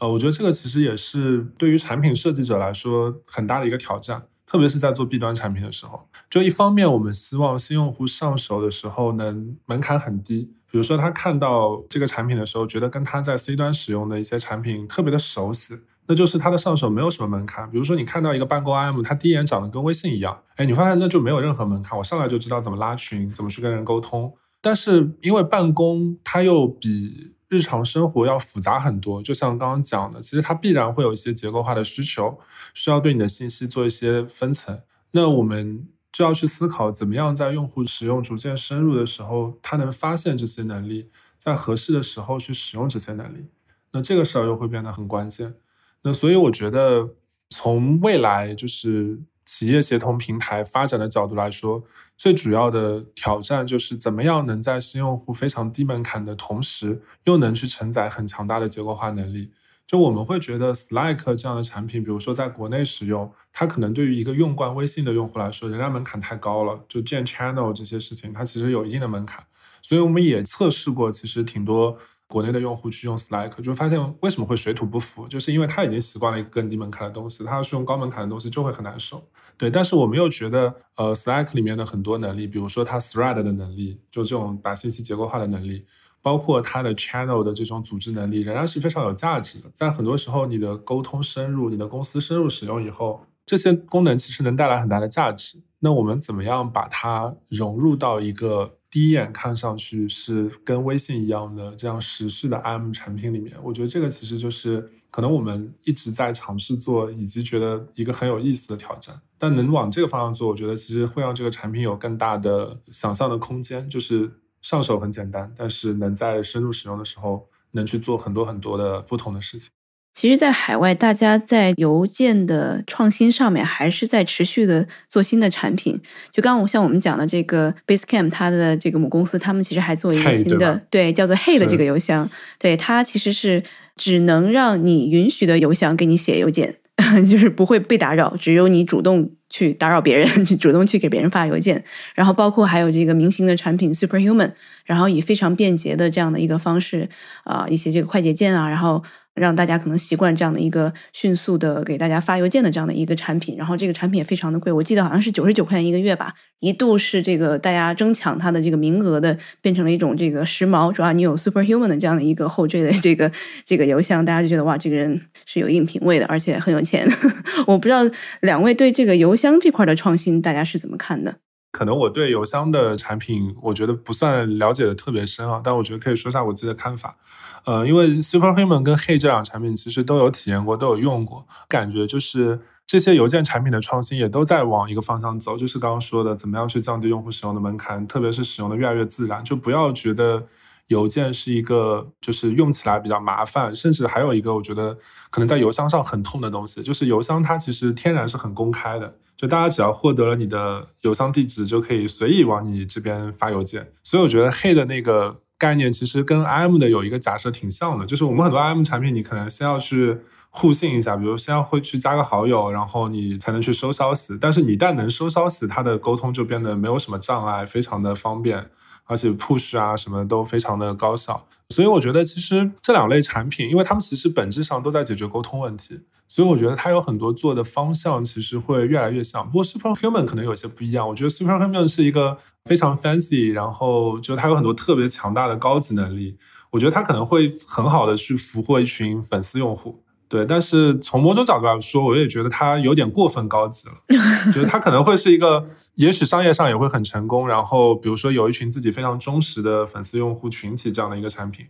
[0.00, 4.26] 呃，我觉得这个其实也是对于产品设计者来说很大的一个挑战。
[4.46, 17.70] 特别是在做 B 端产品的时候，就一方面我们希望新用户上手的时候能门槛很低，比如说他看到这个产品的时候，觉得跟他在 C 端使用的一些产品特别的熟悉，那就是他的上手没有什么门槛。
[17.70, 24.32] 比如说你看到一个办公 IM，他第一眼长得跟微信一样，哎，你发现那就没有任何门槛，我上来就知道怎么拉群，怎么去跟人沟通。
[24.60, 32.40] 但是因为办公它又比日常生活要复杂很多，就像刚刚讲的，其实它必然会有一些结构化的需求，
[32.74, 34.80] 需要对你的信息做一些分层。
[35.12, 43.46] 那我们就要去思考，怎么样在用户使用逐渐深入的时候，他能发现这些能力，在合适的时候去使用这些能力。
[43.92, 45.54] 那这个事儿又会变得很关键。
[46.02, 47.10] 那所以我觉得，
[47.50, 51.84] 从未来就是企业协同平台发展的角度来说。
[52.16, 59.50] 最主要的挑战就是怎么样能在新用户非常低门槛的同时，又能去承载很强大的结构化能力。
[59.86, 66.84] 就我们会觉得 Slack 这样的产品，比如说在国内使用，它可能对于一个用惯微信的用户来说，仍然门槛太高了。
[66.88, 69.44] 就建 channel 这些事情，它其实有一定的门槛。
[69.82, 71.98] 所以我们也测试过，其实挺多。
[72.34, 79.22] 国内的用户去用 Slack，就发现为什么会水土不服，就是因为他已经习惯了一个更低门槛的东西，他要去用高门槛的东西就会很难受。
[79.56, 85.86] 对，但是我们又觉得，呃，Slack 里面的很多能力，比如说它 Thread 的能力，就这种把信息结构化的能力，
[86.20, 89.70] 包括它的 Channel 的这种组织能力，仍然是非常有价值的。
[89.72, 95.62] 在很多时候，你的沟通深入，你的公司深入使用以后，这些功能其实能带来很大的价值。
[95.78, 98.78] 那我们怎么样把它融入到一个？
[98.94, 109.20] 第一眼看上去是跟微信一样的这样时序的 IM 产品里面，我觉得这个其实就是可能我们一直在尝试做，以及觉得一个很有意思的挑战。
[109.36, 114.30] 但能往这个方向做，我觉得其实会让这个产品有更大的想象的空间，就是
[114.62, 119.72] 上手很简单，但是能在深入使用的时候能去做很多很多的不同的事情。
[120.14, 126.00] 其实，在海外，大家在邮件的创新上面还是在持续的做新的产品。
[126.32, 132.30] 就刚刚我像我们讲的这个 Basecamp，它的这个母公司，他们其实还做一个新的，对，叫做 Hey 的这个邮箱。
[132.60, 133.64] 对，它其实是
[133.96, 136.76] 只能让你允许的邮箱给你写邮件，
[137.28, 141.82] 就是不会被打扰，只有你主动去打扰别人， 去主动去给别人发邮件。
[142.14, 144.52] 然后，包括还有这个明星的产品 Superhuman，
[144.84, 147.08] 然后以非常便捷的这样的一个方式
[147.42, 149.02] 啊，一些这个快捷键啊，然后。
[149.34, 163.30] 让大家可能习惯这样的一个迅速的给大家发邮件的这样的一个产品，然后这个产品也非常的贵，我记得好像是九十九块钱一个月吧，一度是这个大家争抢它的这个名额的，变成了一种这个时髦，主要你有 Superhuman 的这样的一个后缀的这个
[163.64, 167.08] 这个邮箱，大家就觉得哇，这个人是有硬品位的，而且很有钱。
[167.66, 168.00] 我不知道
[168.40, 171.36] 两位对这个邮箱这块的创新，大家是怎么看的？
[171.72, 177.16] 可能我对邮箱的产品，我觉得不算了解的特别深啊，但我觉得可以说一下我自己的看法。
[177.64, 190.46] 呃，因为 Superhuman 跟 Hey 这两个产品其实都有体验过，都有用过，感觉就是这些邮件产品的创新也都在往一个方向走，就是刚刚说的，怎么样去降低用户使用的门槛，特别是使用的越来越自然，就不要觉得
[190.88, 194.98] 邮件是一个就是用起来比较麻烦，甚至还有一个我觉得
[195.30, 203.90] 可能在邮箱上很痛的东西，就是邮箱它其实天然是很公开的，就大家只要获得了你的邮箱地址，就可以随意往你这边发邮件。
[204.02, 210.18] 所以我觉得 Hey 的那个概念其实跟 IM 的有一个假设挺像的，就是我们很多 IM 产品，你可能先要去
[210.50, 214.36] 互信一下，比如先要会去加个好友，然后你才能去收消息。
[214.40, 218.70] 但是你一旦能收消息，它的沟通就变得没有什么障碍，非常的方便。
[219.06, 229.44] 而且 push 啊什么都非常的高效，所以我觉得其实这两类产品，因为他们其实本质上都在解决沟通问题，所以我觉得它有很多做的方向其实会越来越像。
[229.46, 236.36] 不过 Superhuman 可能有些不一样，我觉得 Superhuman 是一个非常 fancy，然后就它有很多特别强大的高级能力，
[236.70, 240.02] 我觉得它可能会很好的去俘获一群粉丝用户。
[240.26, 243.94] 对，但是从某种角度来说，我也觉得它有点过分高级了。
[244.52, 245.64] 就是它可能会是一个，
[245.94, 247.46] 也许商业上也会很成功。
[247.46, 251.66] 然后，比如说有一群自己非常忠实的粉丝用户群体这样的一个产品。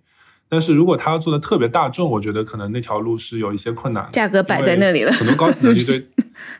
[0.54, 4.08] 但是如果它要做的特别大众，我觉得可能那条路是有一些困难。
[4.12, 6.06] 价格摆在那里了，很多高级能力对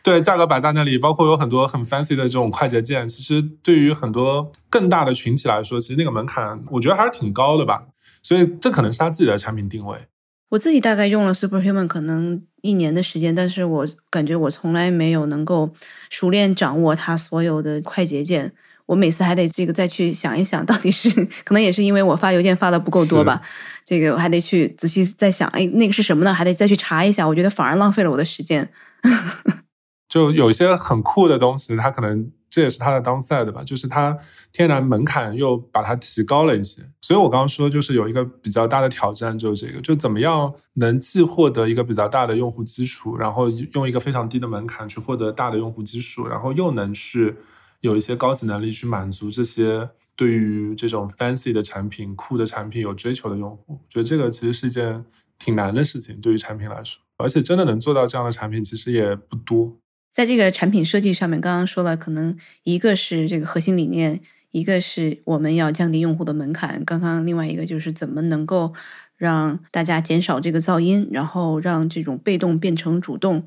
[0.03, 7.85] 对，价格摆在那里，包括有很多很 fancy 的这种快捷键，其实对于很多更大的群体来说，其实那个门槛我觉得还是挺高的吧。
[8.21, 9.97] 所以这可能是他自己的产品定位。
[10.49, 15.71] 我自己大概用了 Superhuman 可能一年的时间，但是我感觉我从来没有能够
[16.09, 18.51] 熟练掌握它所有的快捷键。
[18.85, 21.09] 我每次还得这个再去想一想，到底是
[21.43, 23.41] 可能也是因为我发邮件发的不够多吧？
[23.83, 26.33] 这个我还得去仔细再想，哎，那个是什么呢？
[26.33, 27.27] 还得再去查一下。
[27.27, 28.69] 我觉得反而浪费了我的时间。
[30.07, 32.31] 就有一些很酷的东西，它可能。
[32.47, 34.17] 这也是它的 downside 吧，就是它
[34.53, 47.35] 天然门槛又把它提高了一些，所以我刚刚说就是有一个比较大的挑战，就是这个，就怎么样能既获得一个比较大的用户基础，然后用一个非常低的门槛去获得大的用户基数，然后又能去
[47.81, 55.03] 有一些高级能力去满足这些对于这种 fancy 的产品、酷的产品有追求的用户，我觉得这个其实是一件
[55.37, 59.77] 挺难的事情，对于产品来说，而且真的能做到这样的产品其实也不多。
[60.13, 64.21] 在这个产品设计上面，刚刚说了，可能一个是这个核心理念，
[64.51, 66.83] 一个是我们要降低用户的门槛。
[66.85, 68.73] 刚刚另外一个就是怎么能够
[69.17, 73.45] 让大家减少这个噪音，然后让这种被动变成主动。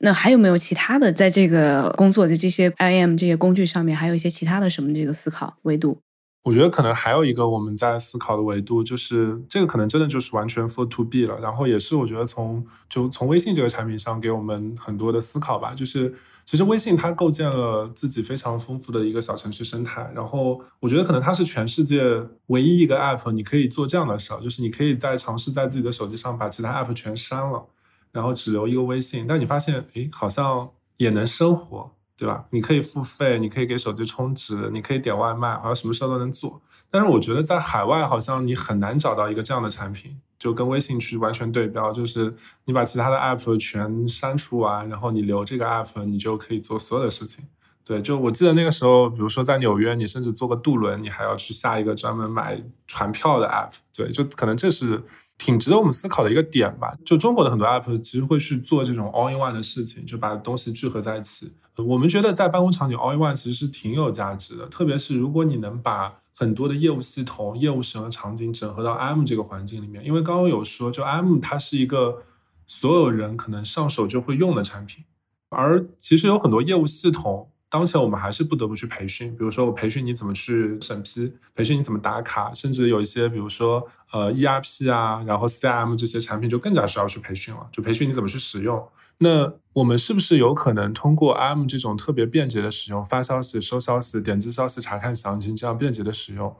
[0.00, 5.98] 那还有没有其他的，在这个工作的这些 IM 这些工具上面，还有一些其他的什么这个思考维度？
[6.44, 11.38] 我觉得可能还有一个我们在思考的维度，就是这个可能真的就是完全 for to B 了。
[11.40, 15.74] 然后也是我觉得从就从微信这个产品上给我们很多的思考吧。
[15.74, 16.14] 就是
[16.46, 20.10] 其实微信它构建了自己非常丰富的一个小程序生态。
[20.14, 22.02] 然后我觉得可能它是全世界
[22.46, 27.66] 唯一一个 app，你可以做这样的事儿，就是你可以在尝试在自己的手机上把其他 app 全删了，
[28.12, 29.26] 然后只留一个微信。
[29.26, 31.92] 但你发现，哎，好像也能生活。
[32.18, 32.46] 对吧？
[32.50, 36.60] 你可以付费，你可以给手机充值，你可以点外卖，好像什么事都能做。
[36.90, 42.34] 但是我觉得在海外好像你很难找到一个这样的产品，就跟微信去完全对标，就是
[42.64, 47.46] 你把其他的 app 全删除完，然后你留这个 app，你就可以做所有的事情。
[47.84, 53.70] 对，就我记得那个时候，比如说在纽约，你甚至坐个渡轮，你还要去下一个专门买船票的 app。
[53.96, 55.04] 对，就可能这是。
[55.38, 56.94] 挺值得我们思考的一个点吧。
[57.06, 61.52] 就中国的很多 app 其实会去做这种 all in one 的事情，就把东西聚合在一起。
[61.76, 70.04] 我们觉得在办公场景 all in one 其实是挺有价值的，特别是如果你能把很多的业务系统、业务使用的场景整合到 IM 这个环境里面。
[70.04, 72.22] 因为刚刚有说，就 IM 它是一个
[72.66, 75.04] 所有人可能上手就会用的产品，
[75.48, 77.50] 而其实有很多业务系统。
[77.70, 88.88] 当前我们还是不得不去培训，比如说我培训你怎么去审批，培训你怎么打卡，甚至有一些比如说呃 ERP 啊，然后 CRM 这些产品就更加需要去培训了，就培训你怎么去使用。
[89.18, 96.54] 那我们是不是有可能通过 IM 这种特别便捷的使用，发消息、收消息、点击消息、查看详情这样便捷的使用？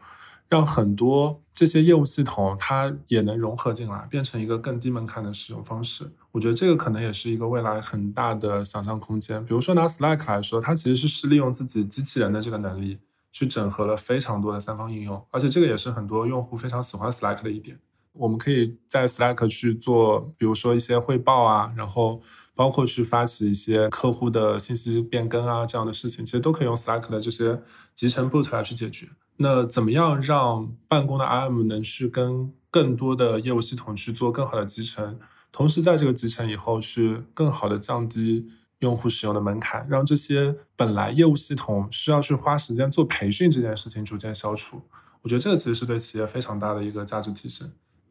[0.48, 6.10] 让很多这些业务系统它也能融合进来，变成一个更低门槛的使用方式。
[6.32, 9.44] 我觉得这个可能也是一个未来很大的想象空间。
[9.44, 12.98] 比如说拿 Slack 来说，它其实是利用自己机器人的这个能力，
[13.32, 17.78] 去整合了非常多的三方应用，而且这个也是很多用户非常喜欢 Slack 的一点。
[18.12, 22.20] 我们可以在 Slack 去做，比如说一些汇报啊，然后
[22.58, 27.62] 包括去发起一些客户的信息变更啊这样的事情，其实都可以用 Slack 的这些
[27.94, 29.08] 集成 boot 来去解决。
[29.36, 35.20] 那怎么样让办公的 IM 能去跟更多的业务系统去做更好的集成，
[35.52, 38.48] 同时在这个集成以后去更好的降低
[38.80, 44.82] 用户使用的门槛，让这些本来业务系统需要去花时间做培训这件事情逐渐消除？
[45.22, 47.70] 我觉得这个其实是对企业非常大的一个价值提升，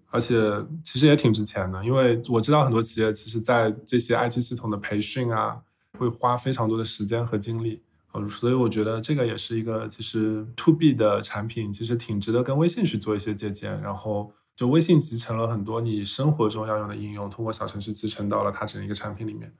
[0.09, 5.57] 而且其实也挺值钱的，因为我知道很多企业其实在这些 IT 系统的培训啊，
[5.97, 7.81] 会花非常多的时间和精力。
[8.13, 13.79] 呃，所以我觉得这个也是一个其实 to B 的产品，其实挺值得跟微信去做一些借鉴。
[13.81, 19.53] 然后就微信集成了很多你生活中要用的应用，通过小程序集成到了它整一个产品里面。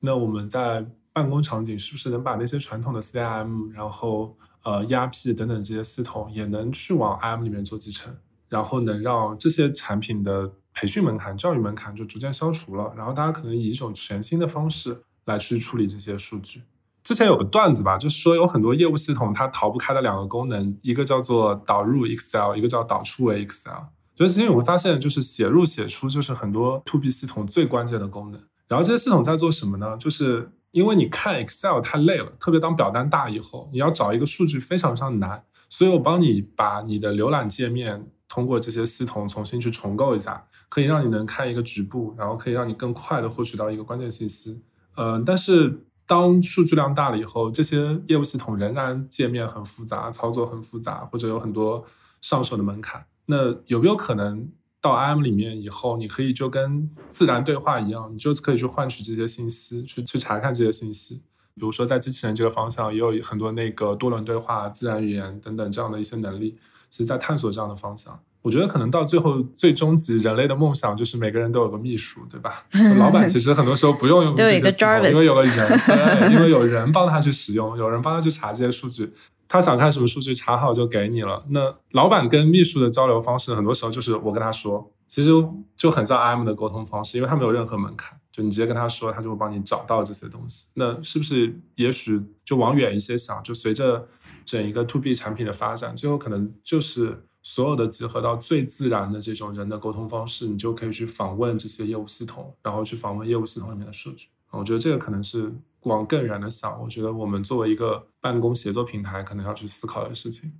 [0.00, 8.12] 那我们在办公场景是不是能把那些传统的 CRM，然后呃 ERP 等等这些系统也能去往 IM 里面做集成，
[8.52, 16.60] 然后能让这些产品的培训门槛、教育门槛就逐渐消除了，然后大家可能以一种全新的方式来去处理这些数据。
[17.02, 23.84] 之前有个段子吧，就是说有很多业务系统它逃不开的两个功能，一个叫做导入 Excel，一个叫导出为 Excel。
[24.14, 28.38] 就其实你会发现，就是写入写出就是很多 To B 系统最关键的功能。
[28.68, 29.96] 然后这些系统在做什么呢？
[29.96, 35.42] 就是因为你看 Excel 太累了，特别当表单大以后，你要找一个数据非常非常难，
[35.72, 44.60] 所以我帮你把你的浏览界面通过这些系统重新去重构一下，可以让你能看一个局部，然后可以让你更快的获取到一个关键信息。
[44.96, 45.86] 嗯，但是。
[46.04, 51.82] 当数据量大了以后，这些业务系统仍然界面很复杂，操作很复杂，或者有很多
[52.20, 53.02] 上手的门槛。
[53.26, 54.46] 那有没有可能
[54.80, 61.22] 到 IM 里面以后，你可以就跟自然对话一样，你就可以去换取这些信息，去去查看这些信息？
[61.54, 66.56] 比如说在机器人这个方向，也有很多那个多轮对话、自然语言等等这样的一些能力，
[66.88, 68.18] 其实在探索这样的方向。
[68.42, 72.64] 我觉得可能到最后最终极，人类的梦想就是每个人都有个秘书，对吧？
[72.98, 79.12] 老板其实很多时候不用用 这些系统，因为有个人，对，因为有人帮他去使用，有人帮他去查这些数据，
[79.46, 81.44] 他想看什么数据，查好就给你了。
[81.50, 85.30] 那老板跟秘书的交流方式，很多时候就是我跟他说，其实
[85.76, 90.66] 就很像 IM 的沟通方式，因为他没有任何门槛，就你直接跟他说，他就会帮你找到这些东西。
[90.74, 94.08] 那是不是也许就往远一些想，就随着
[94.44, 97.24] 整一个 To B 产品的发展，最后可能就是。
[97.44, 104.28] 所有的集合到最自然的这种人的沟通方式，你就可以去访问这些业务系统，然后去访问业务系统里面的数据。
[104.50, 110.52] 我觉得这个可能是往更远的想，我觉得我们作为一个办公协作平台，可能要去思考的事情。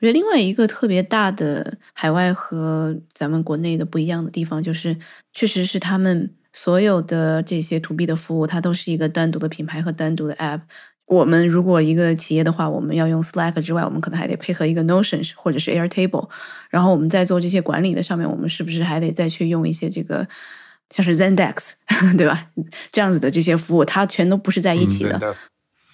[0.00, 4.96] 我觉得另外一个特别大的海外和咱们国内的不一样的地方，就是
[5.34, 10.60] 确实是他们所有的这些 to B 的服务，它都是一个单独的品牌和单独的 app。
[11.06, 16.28] 我们如果一个企业的话，我们要用 Slack 之外，我们可能还得配合一个 Notion 或者是 Airtable。
[16.70, 20.26] 然后我们在做这些管理的上面，我们是不是还得再去用一些这个
[20.90, 21.72] 像是 Zendex，
[22.16, 22.46] 对吧？
[22.90, 25.18] 这样子的这些服务，它全都不是在一起的，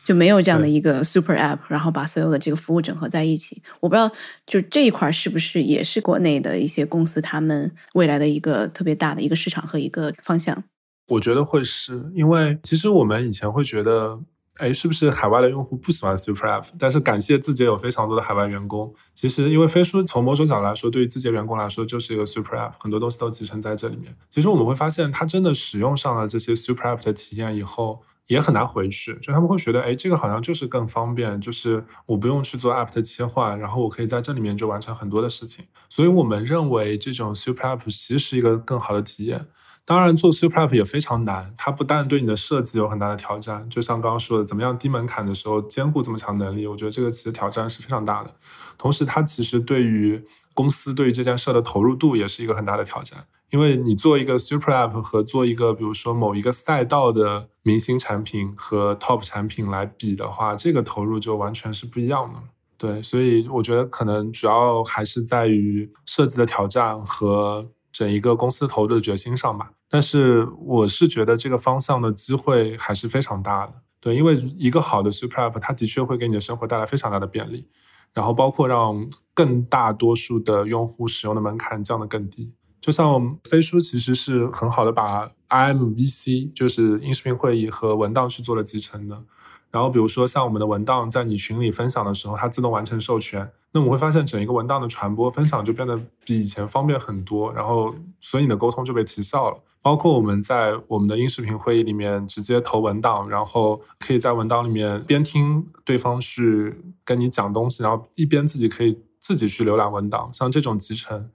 [0.09, 3.63] 就没有这样的一个 Super App，然后把所有的这个服务整合在一起。
[3.79, 4.11] 我不知道，
[4.47, 10.65] 就这一块是不是也是国内的一些公司他们未来的一个特别大的一个市场和一个方向？
[11.09, 14.19] 我觉得会是因为其实我们以前会觉得。
[14.59, 16.65] 哎，是不是海外的用户不喜欢 Super App？
[16.77, 18.93] 但是感谢字节有非常多的海外员工。
[19.15, 24.17] 其实，因为飞书从某种角度来说，对于字节员工来说就是一个 Super App，很多东西都集成在这里面。
[24.29, 29.19] 其实我们会发现，它真的使用上了这些 Super App 的体验以后，也很难回去。
[29.21, 35.65] 就他们会觉得，哎，这个好像就是更方便，就是我不用去做 App 的切换，然后我可以在这里面就完成很多的事情。
[35.89, 39.47] 所以我们认为，这种 Super App 其实是一个更好的体验。
[39.85, 41.55] 当然，做 Super App 也非常难。
[41.57, 48.35] 它不但对你的设计有很大的挑战，就像刚刚说的，怎么样低门槛的时候兼顾这么强能力，我觉得这个其实挑战是非常大的。
[48.77, 50.23] 同时，它其实对于
[50.53, 53.25] 公司对于这件事的投入度也是一个很大的挑战。
[53.51, 62.41] 因为你做一个 Super App 和做一个比如说某一个赛道的明星产品和 Top 产品来比的话，这个投入就完全是不一样的。
[62.77, 67.71] 对，所以我觉得可能主要还是在于设计的挑战和。
[67.91, 73.73] 整一个公司投入的决心上吧，但是我是觉得这个方向的机会还是非常大的。
[73.99, 77.67] 对，因为一个好的 Super App，它的确会给你的生活带来非常大的便利，
[78.13, 82.53] 然后包括让更大多数的用户使用的门槛降得更低。
[82.89, 89.23] 就像飞书其实是很好的把 IMVC，就是音视频会议和文档去做了集成的。
[89.71, 99.59] 然后比如说像我们的文档在你群里分享的时候，它自动完成授权，那我们会发现整一个文档的传播分享就变得比以前方便很多，然后所以你的沟通就被提效了。
[99.83, 106.75] 包括我们在我们的音视频会议里面直接投文档，然后可以在文档里面边听对方去
[107.05, 111.29] 跟你讲东西，然后一边自己可以自己去浏览文档，像这种集成，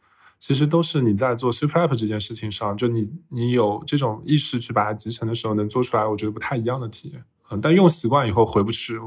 [0.45, 7.23] 其实都是你在做 Super App 这件事情上，就你你有这种意识去把它集成的时候，能做出来，我觉得不太一样的体验。
[7.49, 8.99] 嗯但用习惯以后回不去。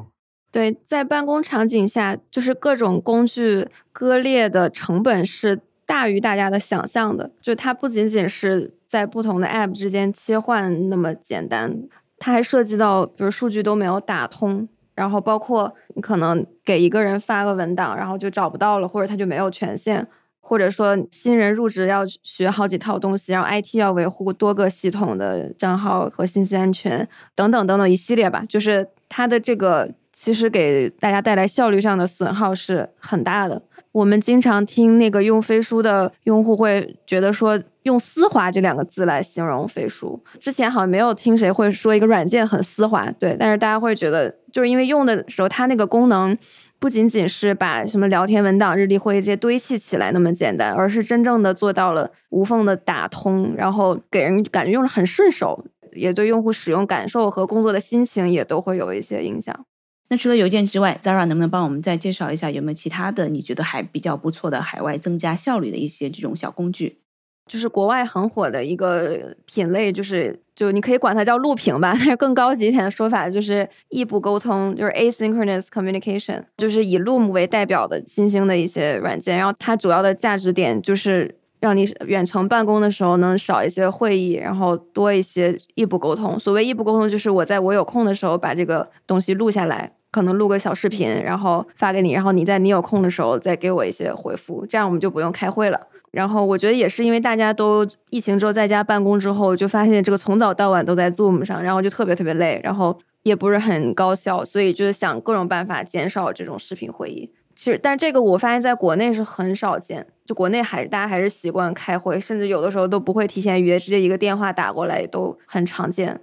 [0.51, 7.31] 对，在办公场景下，就是各种工具割裂的成本是大于大家的想象的。
[7.43, 11.87] 就它不仅仅是在不同的 App 之间切换那么简单，
[12.19, 20.09] 它还涉及到，比如数据都没有打通，然后包括你可能给一个人发个文档，然后就找不到了，或者他就没有权限。
[20.49, 33.61] 或者说新人入职要学好几套东西，然后 IT 要维护多个系统的账号和信息安全等等等等一系列吧，就是它的这个其实给大家带来效率上的损耗是很大的。
[33.91, 46.37] 我们经常听那个用飞书的用户会觉得说用丝滑这两个字来形容飞书，之前好像没有听谁会说一个软件很丝滑，对，但是大家会觉得就是因为用的时候它那个功能
[46.79, 59.65] 不仅仅是把什么聊天文档、日历会议这些堆砌起来那么简单，而是真正的做到了无缝的打通，然后给人感觉用着很顺手，也对用户使用感受和工作的心情也都会有一些影响。
[60.09, 67.01] 那除了邮件之外，Zara 能不能帮我们再介绍一下有没有其他的你觉得还比较不错的海外增加效率的一些这种小工具？
[67.47, 79.37] 就是国外很火的一个品类，就是就你可以管它叫录屏吧，但是更高级一点的说法就是异步沟通，就是 asynchronous communication，就是以 Loom 为代表的新兴的一些软件。
[79.37, 86.39] 然后它主要的价值点就是让你远程办公的时候能少一些会议，然后多一些异步沟通。
[86.39, 89.93] 所谓异步沟通，就是我在我有空的时候把这个东西录下来。
[90.13, 95.79] 可能录个小视频，然后发给你，然后你在你有空的时候再给我一些回复，这样我们就不用开会了。
[96.17, 107.31] 然后我觉得也是因为大家都疫情之后在家办公之后，就发现这个从早到晚都在 Zoom 上，然后就特别特别累，然后也不是很高效，所以就是想各种办法减少这种视频会议。
[107.55, 116.21] 其实，但是这个我发现在国内是很少见，就国内还大家还是习惯开会，甚至有的时候都不会提前约，直接一个电话打过来都很常见。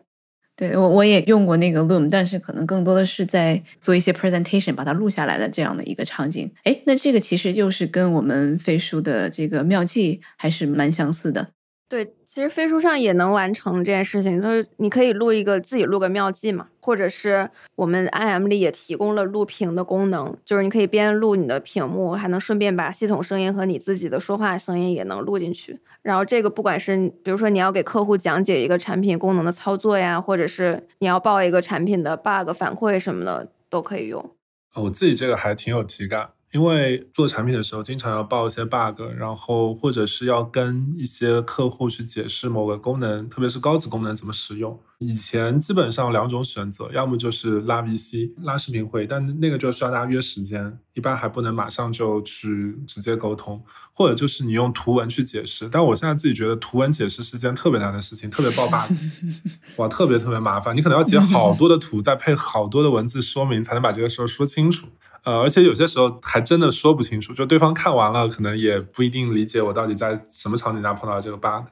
[0.55, 6.51] 对我我也用过那个 Loom，但是可能更多的是在做一些 presentation，把它录下来的这样的一个场景。
[6.63, 11.49] 哎，那这个其实就是跟我们飞书的这个妙计还是蛮相似的。
[11.89, 25.79] 对，其实飞书上也能完成这件事情，就是你可以录一个自己录个妙计嘛，或者是我们 IM 里也提供了录屏的功能，就是你可以边录你的屏幕，还能顺便把系统声音和你自己的说话声音也能录进去。
[26.01, 34.31] 然后这个不管是比如说你要给客户讲解一个产品功能的操作呀，或者是你要报一个产品的 bug 反馈什么的，都可以用。
[34.73, 36.31] 我自己这个还挺有体感。
[36.53, 44.79] 因为做产品的时候，经常要报一些 bug，然后或者是要跟一些客户去解释某个功能，特别是高级功能怎么使用。
[44.99, 55.67] 以前基本上两种选择，要么就是拉 VC 拉视频会，但那个就需要大家约时间，一般还不能马上就去直接沟通，或者就是你用图文去解释。
[55.69, 58.95] 但我现在自己觉得图文解释是件特别难的事情，特别爆 bug，
[59.77, 60.77] 哇，特别特别麻烦。
[60.77, 64.85] 你可能要截好多的图，再配好多的文字说明，才能把这个事儿说清楚。
[65.23, 71.67] 呃，而且有些时候还真的说不清楚，就对方看完了，可能也不一定理解我到底在什么场景下碰到这个 bug。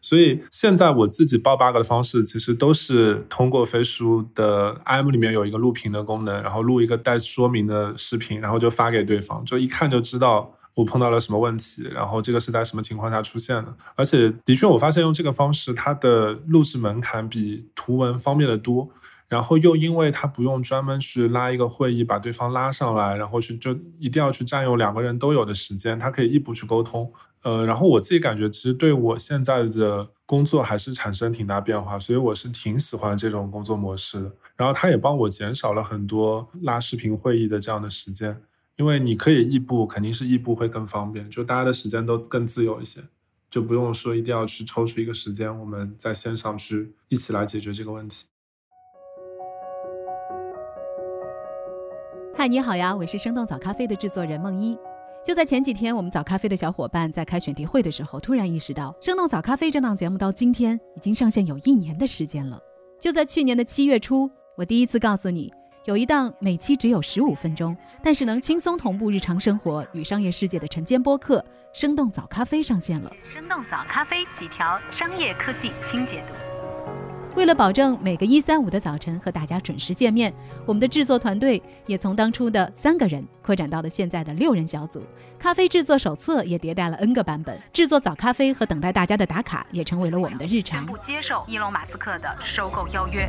[0.00, 13.74] 所以现在我自己报 bug 的方式，其实都是通过飞书的 IM 里面有一个录屏的功能，然后录一个带说明的视频，然后就发给对方，就一看就知道我碰到了什么问题，然后这个是在什么情况下出现的。
[13.94, 18.90] 而且的确，我发现用这个方式，它的录制门槛比图文方便的多。
[19.28, 27.12] 然后又因为他不用专门去拉一个会议把对方拉上来，然后去就一定要去占用两个人都有的时间，他可以异步去沟通。
[27.42, 34.32] 呃，然后我自己感觉其实对我现在的工作还是产生挺大变化，所以我是挺喜欢这种工作模式的。
[34.56, 38.40] 然后他也帮我减少了很多拉视频会议的这样的时间，
[38.76, 43.00] 因为你可以异步，肯定是异步会更方便，就大家的时间都更自由一些，
[43.50, 48.24] 就不用说一定要去抽出一个时间，我们在线上去一起来解决这个问题。
[52.36, 54.76] 嗨，你好呀，我是生动早咖啡的制作人梦一。
[55.24, 62.58] 就在前几天，我们早咖啡的小伙伴在开选题会的时候，突然意识到，生动早咖啡这档节目到今天已经上线有一年的时间了。
[62.98, 65.52] 就在去年的七月初，我第一次告诉你，
[65.84, 71.38] 有一档每期只有十五分钟，但是能轻松同步日常生活与商业世界的晨间播客
[71.72, 73.12] 《生动早咖啡》上线了。
[73.32, 76.53] 生动早咖啡几条商业科技轻解读。
[77.34, 80.32] 为了保证每个一三五的早晨和大家准时见面，
[80.64, 85.02] 我们的制作团队也从当初的三个人扩展到了现在的六人小组。
[85.36, 90.86] 咖啡制作手册也迭代了 N 个版本，制作早咖啡和等待大家的打卡也成为了我们的日常。
[90.86, 93.28] 不接受伊隆马斯克的收购邀约。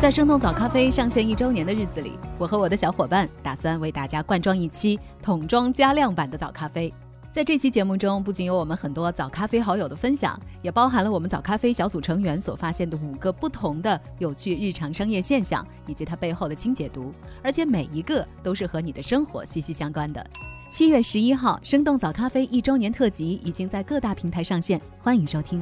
[0.00, 6.92] 在生动早咖啡上线一周年的日子里，我和我的小伙伴打算为大家灌装一期桶装加量版的早咖啡。
[7.34, 17.12] 在这期节目中，不仅有我们很多早咖啡好友的分享，也包含了我们早咖啡小组成员所发现的五个不同的有趣日常商业现象，以及它背后的轻解读，
[17.42, 20.24] 而且每一个都是和你的生活息息相关的。
[20.70, 25.60] 七月十一号，生动早咖啡一周年特辑已经在各大平台上线，欢迎收听。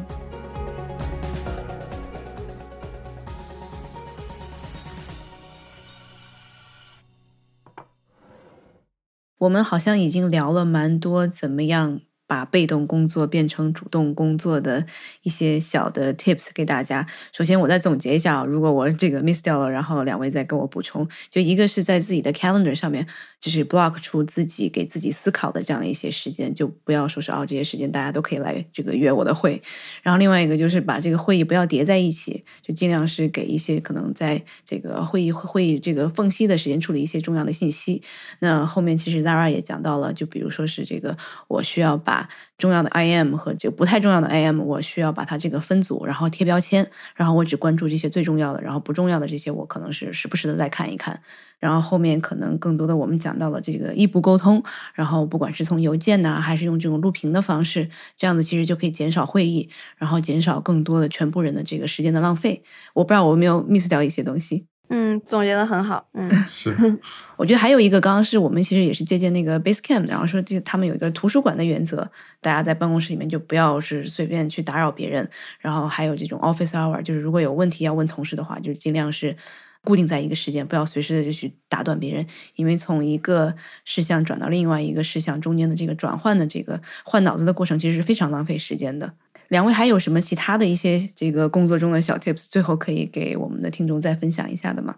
[9.42, 12.00] 我们好像已经聊了蛮多，怎么样
[12.32, 14.86] 把被动工作变成主动工作的
[15.20, 17.06] 一些小的 tips 给大家。
[17.30, 21.06] 首先，我再总结一下，如果我这个 miss 掉了，然后两位再跟我补充。
[21.28, 23.06] 就一个是在自己的 calendar 上面，
[23.38, 29.60] 就是 block 出自己给自己思考的这样的一些时间，就不要说是哦，这些时间大家都可以来这个约我的会。
[30.02, 38.02] 然后另外一个就是把这个会议不要叠在一起，就尽量是给一些可能在这个会议会议这个缝隙的时间处理一些重要的信息。
[38.38, 41.14] 那后面其实 Zara 也讲到了，就比如说是这个，
[41.48, 42.21] 我需要把
[42.58, 51.20] 重要的 IM 和这个不太重要的 IM，我需要把它这个分组，然后贴标签，然后我只关注这些最重要的，然后不重要的这些我可能是时不时的再看一看。
[51.58, 54.62] 然后后面可能更多的我们讲到了这个异步沟通，
[54.94, 62.64] 然后不管是从邮件呢，还是用这种录屏的方式，这样子其实就可以减少会议，然后减少更多的全部人的这个时间的浪费。
[62.94, 64.71] 我不知道我有没有 miss 掉一些东西。
[64.94, 66.06] 嗯，总结的很好。
[66.12, 66.70] 嗯， 是，
[67.38, 72.06] 我觉得还有一个，刚刚是我们其实也是借鉴那个 Basecamp，然后说这个他们有一个图书馆的原则，
[72.42, 75.26] 大家在办公室里面就不要是随便去打扰别人，
[75.60, 79.34] 然后还有这种 office hour，就是如果有问题要问同事的话，就尽量是
[79.82, 82.26] 固定在一个时间，不要随时的就去打断别人，
[82.56, 83.54] 因为从一个
[83.86, 89.14] 事项转到另外一个事项中间的这个转换的这个换脑子的过程，其实是非常浪费时间的。
[89.52, 94.94] 两位还有什么其他的一些这个工作中的小 tips，最后可以给我们的听众再分享一下的吗？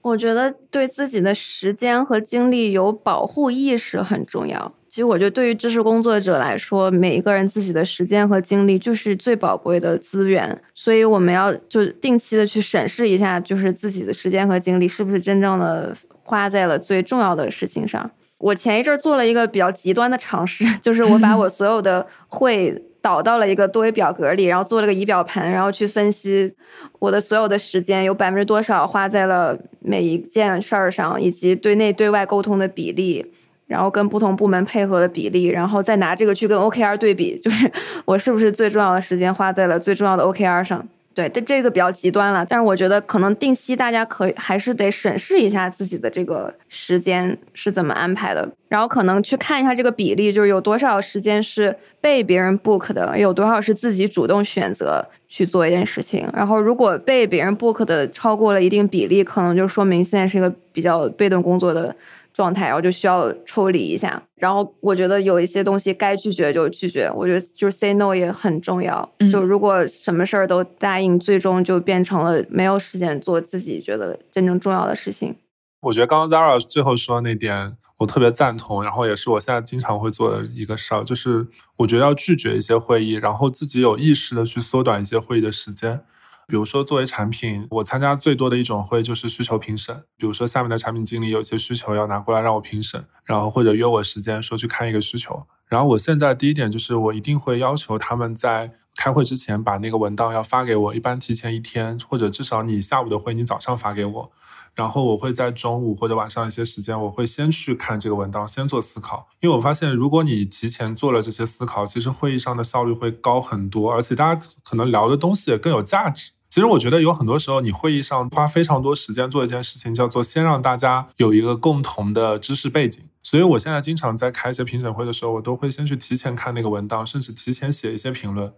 [0.00, 4.72] 我觉得对自己的时间和精力有保护意识很重要。
[4.88, 18.10] 其实，我觉得对于知识工作者来说，每一个人自己的时间和精力就是最宝贵的资源，所以我们要就定期的去审视一下，就是自己的时间和精力是不是真正的花在了最重要的事情上。
[18.38, 22.82] 我前一阵做了一个比较极端的尝试， 就是我把 我所有的会。
[23.08, 26.52] 导到了一个多维表格里，然后做了个仪表盘，然后去分析
[26.98, 33.24] 我的所有的时间有百分之多少花在了每一件事儿上，以及对内对外沟通的比例，
[33.66, 37.70] 然后跟不同部门配合的比例，然后再拿这个去跟 OKR 对比，就是
[38.04, 40.86] 我是不是最重要的时间花在了最重要的 OKR 上。
[41.18, 42.46] 对，但这个比较极端了。
[42.48, 56.24] 但是我觉得可能定期大家可以还是得审视一下自己的这个时间是怎么安排的，然后可能去看一下这个比例，就是有多少时间是被别人 book 的，有多少是自己主动选择去做一件事情。
[56.32, 61.92] 然后如果被别人 book 的超过了一定比例，可能就说明现在是一个比较被动工作的。
[62.38, 64.22] 状态，然后就需要抽离一下。
[64.36, 67.10] 然后我觉得有一些东西该拒绝就拒绝。
[67.12, 69.10] 我觉得就是 say no 也很重要。
[69.32, 75.34] 就如果什么事儿都答应，最终就变成了没有时间做自己觉得真正重要的事情。
[75.80, 78.84] 我觉得刚刚 Zara 最后说那点，我特别赞同。
[78.84, 81.44] 然后也是我现在经常会做的一个事儿，就是
[81.78, 86.00] 我觉得要拒绝一些会议，然后自己有意识的去缩短一些会议的时间。
[86.48, 89.94] 比如说，作为产品，我参加最多的一种会就是需求评审。
[90.16, 95.46] 比如说，下面的产品经理有些需求要拿过来让我评审，然后或者约我时间说去看一个需求。
[95.66, 104.32] 然后我现在第一点就是，我一定会要求他们在开会之前把那个文档要发给我，一般提前一天，或者至少你下午的会你早上发给我。
[104.74, 109.28] 然后我会在中午或者晚上一些时间，我会先去看这个文档，先做思考。
[109.40, 116.30] 因为我发现，如果你提前做了这些思考，其实会议上的效率会高很多，而且大家可能聊的东西也更有价值。
[116.48, 123.02] 其实我觉得有很多时候，你会议上花非常多时间做一件事情，叫做先让大家有一个共同的知识背景。
[123.22, 128.52] 所以我现在经常在开一些评审会的时候，我都会先去提前看那个文档，甚至提前写一些评论。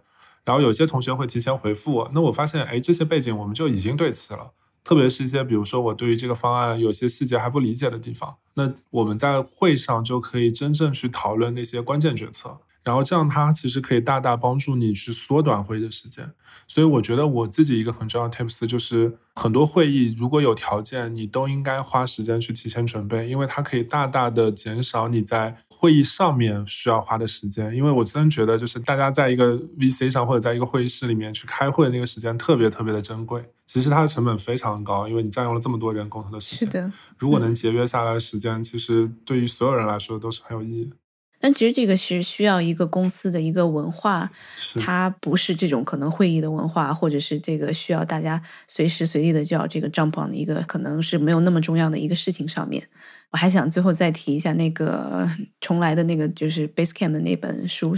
[0.45, 4.51] 然后有些同学会提前回复我，那我发现，哎，这些背景我们就已经对齐了。
[4.83, 12.57] 特别是一些，比如说我对于这个方案有些细节还不理解的地方，那我们在会上就可以真正去讨论那些关键决策。
[12.83, 16.31] 然后这样，它其实可以大大帮助你去缩短会议的时间。
[16.67, 27.75] 所以我觉得我自己一个很重要的 tips 就是，很多会议如果有条件，你都应该花时间去提前准备，因为它可以大大的减少你在会议上面需要花的时间。
[27.75, 36.59] 因为我真的觉得，就是大家在一个 VC 上或者在一个会议室里面去开会的那个时间特别特别的珍贵，其实它的成本非常高，因为你占用了这么多人共同的时间。
[36.59, 40.93] 是的，如果能节约下来的时间，其实对于所有人来说都是很有意义。
[41.41, 44.31] 但其实这个是需要一个公司的一个文化，
[44.79, 52.87] 它不是这种可能会议的文化，或者是这个需要大家随时随地的就要这个 jump on 的一个可能是没有那么重要的一个事情上面。
[53.31, 55.27] 我还想最后再提一下那个
[55.59, 57.95] 重来的那个就是 Basecamp 的那本书。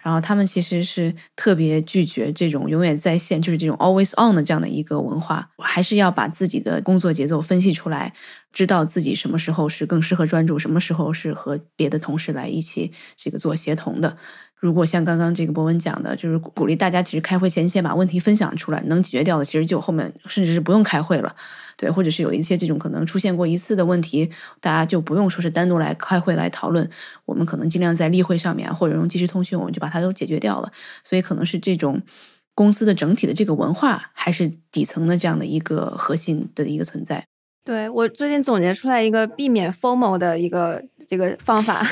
[0.00, 8.12] 然后他们其实是特别拒绝这种永远在线，就是这种 always on 的这样的一个文化，我还是要把自己的工作节奏分析出来，
[8.52, 14.16] 知道自己什么时候是更适合专注，什么时候是和别的同事来一起这个做协同的。
[14.60, 21.34] 如果像刚刚这个博文讲的，就是鼓励大家其实开会前先把问题分享出来，能解决掉的，其实就后面甚至是不用开会了，
[21.78, 24.30] 对，或者是有一些这种可能出现过一次的问题，
[24.60, 26.88] 大家就不用说是单独来开会来讨论，
[27.24, 30.70] 我们可能尽量在例会上面或者用即时通讯，我们就把它都解决掉了。
[31.02, 32.02] 所以可能是这种
[32.54, 37.24] 公司的整体的这个文化，还是底层的这样的一个核心的一个存在。
[37.64, 41.82] 对我最近总结出来一个避免 FOMO 的一个这个方法，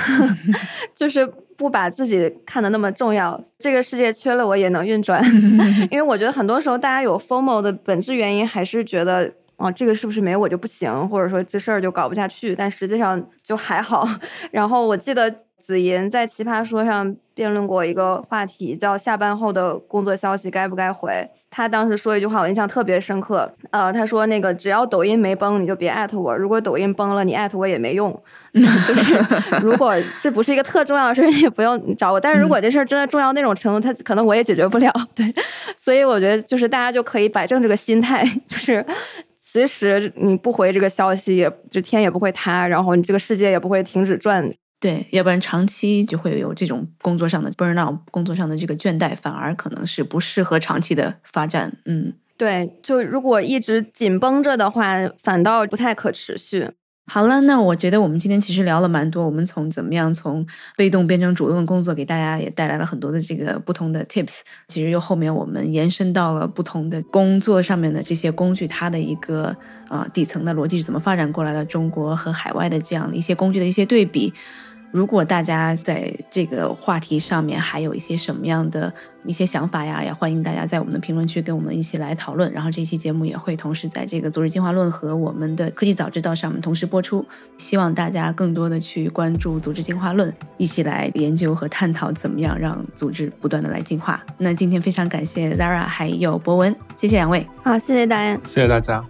[0.95, 3.39] 就是不把自己看得那么重要。
[3.59, 5.21] 这个世界缺了我也能运转，
[5.91, 12.55] 因为我觉得很多时候大家有 FOMO 的本质原因还是觉得哦，这个是不是没我就不行，或者说这事儿就搞不下去。
[12.55, 14.07] 但实际上就还好。
[14.53, 15.29] 然后我记得
[15.61, 21.29] 子银在奇葩说上辩论过一个话题，叫下班后的工作消息该不该回。
[21.59, 23.53] 他当时说一句话，我印象特别深刻。
[23.73, 28.13] 呃，他说那个只要抖音没崩，你就别艾特我；如果抖音崩了，你艾特我也没用。
[28.55, 29.93] 就是如果
[30.23, 32.21] 这不是一个特重要的事，你也不用找我。
[32.21, 34.93] 但是如果这事儿真的重要那种程度，他可能我也解决不了。
[35.17, 35.35] 对，
[35.75, 38.87] 所以我觉得就是大家就可以摆正这个心态， 就是
[39.37, 44.49] 其实你不回这个消息，也就天也不会塌，然后你这个世界也不会停止转。
[44.81, 51.77] 对，要不然长期就会有这种工作上的 burn out，工作上的这个倦怠，反而可能是不适合长期的发展。
[51.85, 56.71] 嗯，对，就如果一直紧绷着的话，反倒不太可持续。
[57.11, 64.41] 好了，那我觉得我们今天其实聊了蛮多，我们从怎么样从被动变成主动的工作，给大家也带来了很多的这个不同的 tips。
[64.69, 69.57] 其实又后面我们延伸到了不同的工作上面的这些工具，它的一个
[69.89, 74.31] 呃底层的逻辑是怎么发展过来的，中国和海外的这样的一些工具的一些对比。
[74.91, 78.93] 如果大家在这个话题上面还有一些什么样的
[79.27, 82.51] 一些想法呀，也欢迎大家在我们的评论区跟我们一起来讨论。
[82.53, 87.25] 然后这期节目也会同时在这个《组织进化论》和我们的《科技早知道》上面同时播出。
[87.59, 94.25] 希望大家更多的去关注《组织进化论》，一起来研究和探讨怎么样让组织不断的来进化。
[94.39, 97.47] 那今天非常感谢 Zara 还有博文，谢谢两位。
[97.63, 99.05] 好，谢谢大家，谢谢大家。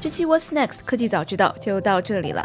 [0.00, 2.44] 这期 What's Next 科技早知道就到这里了。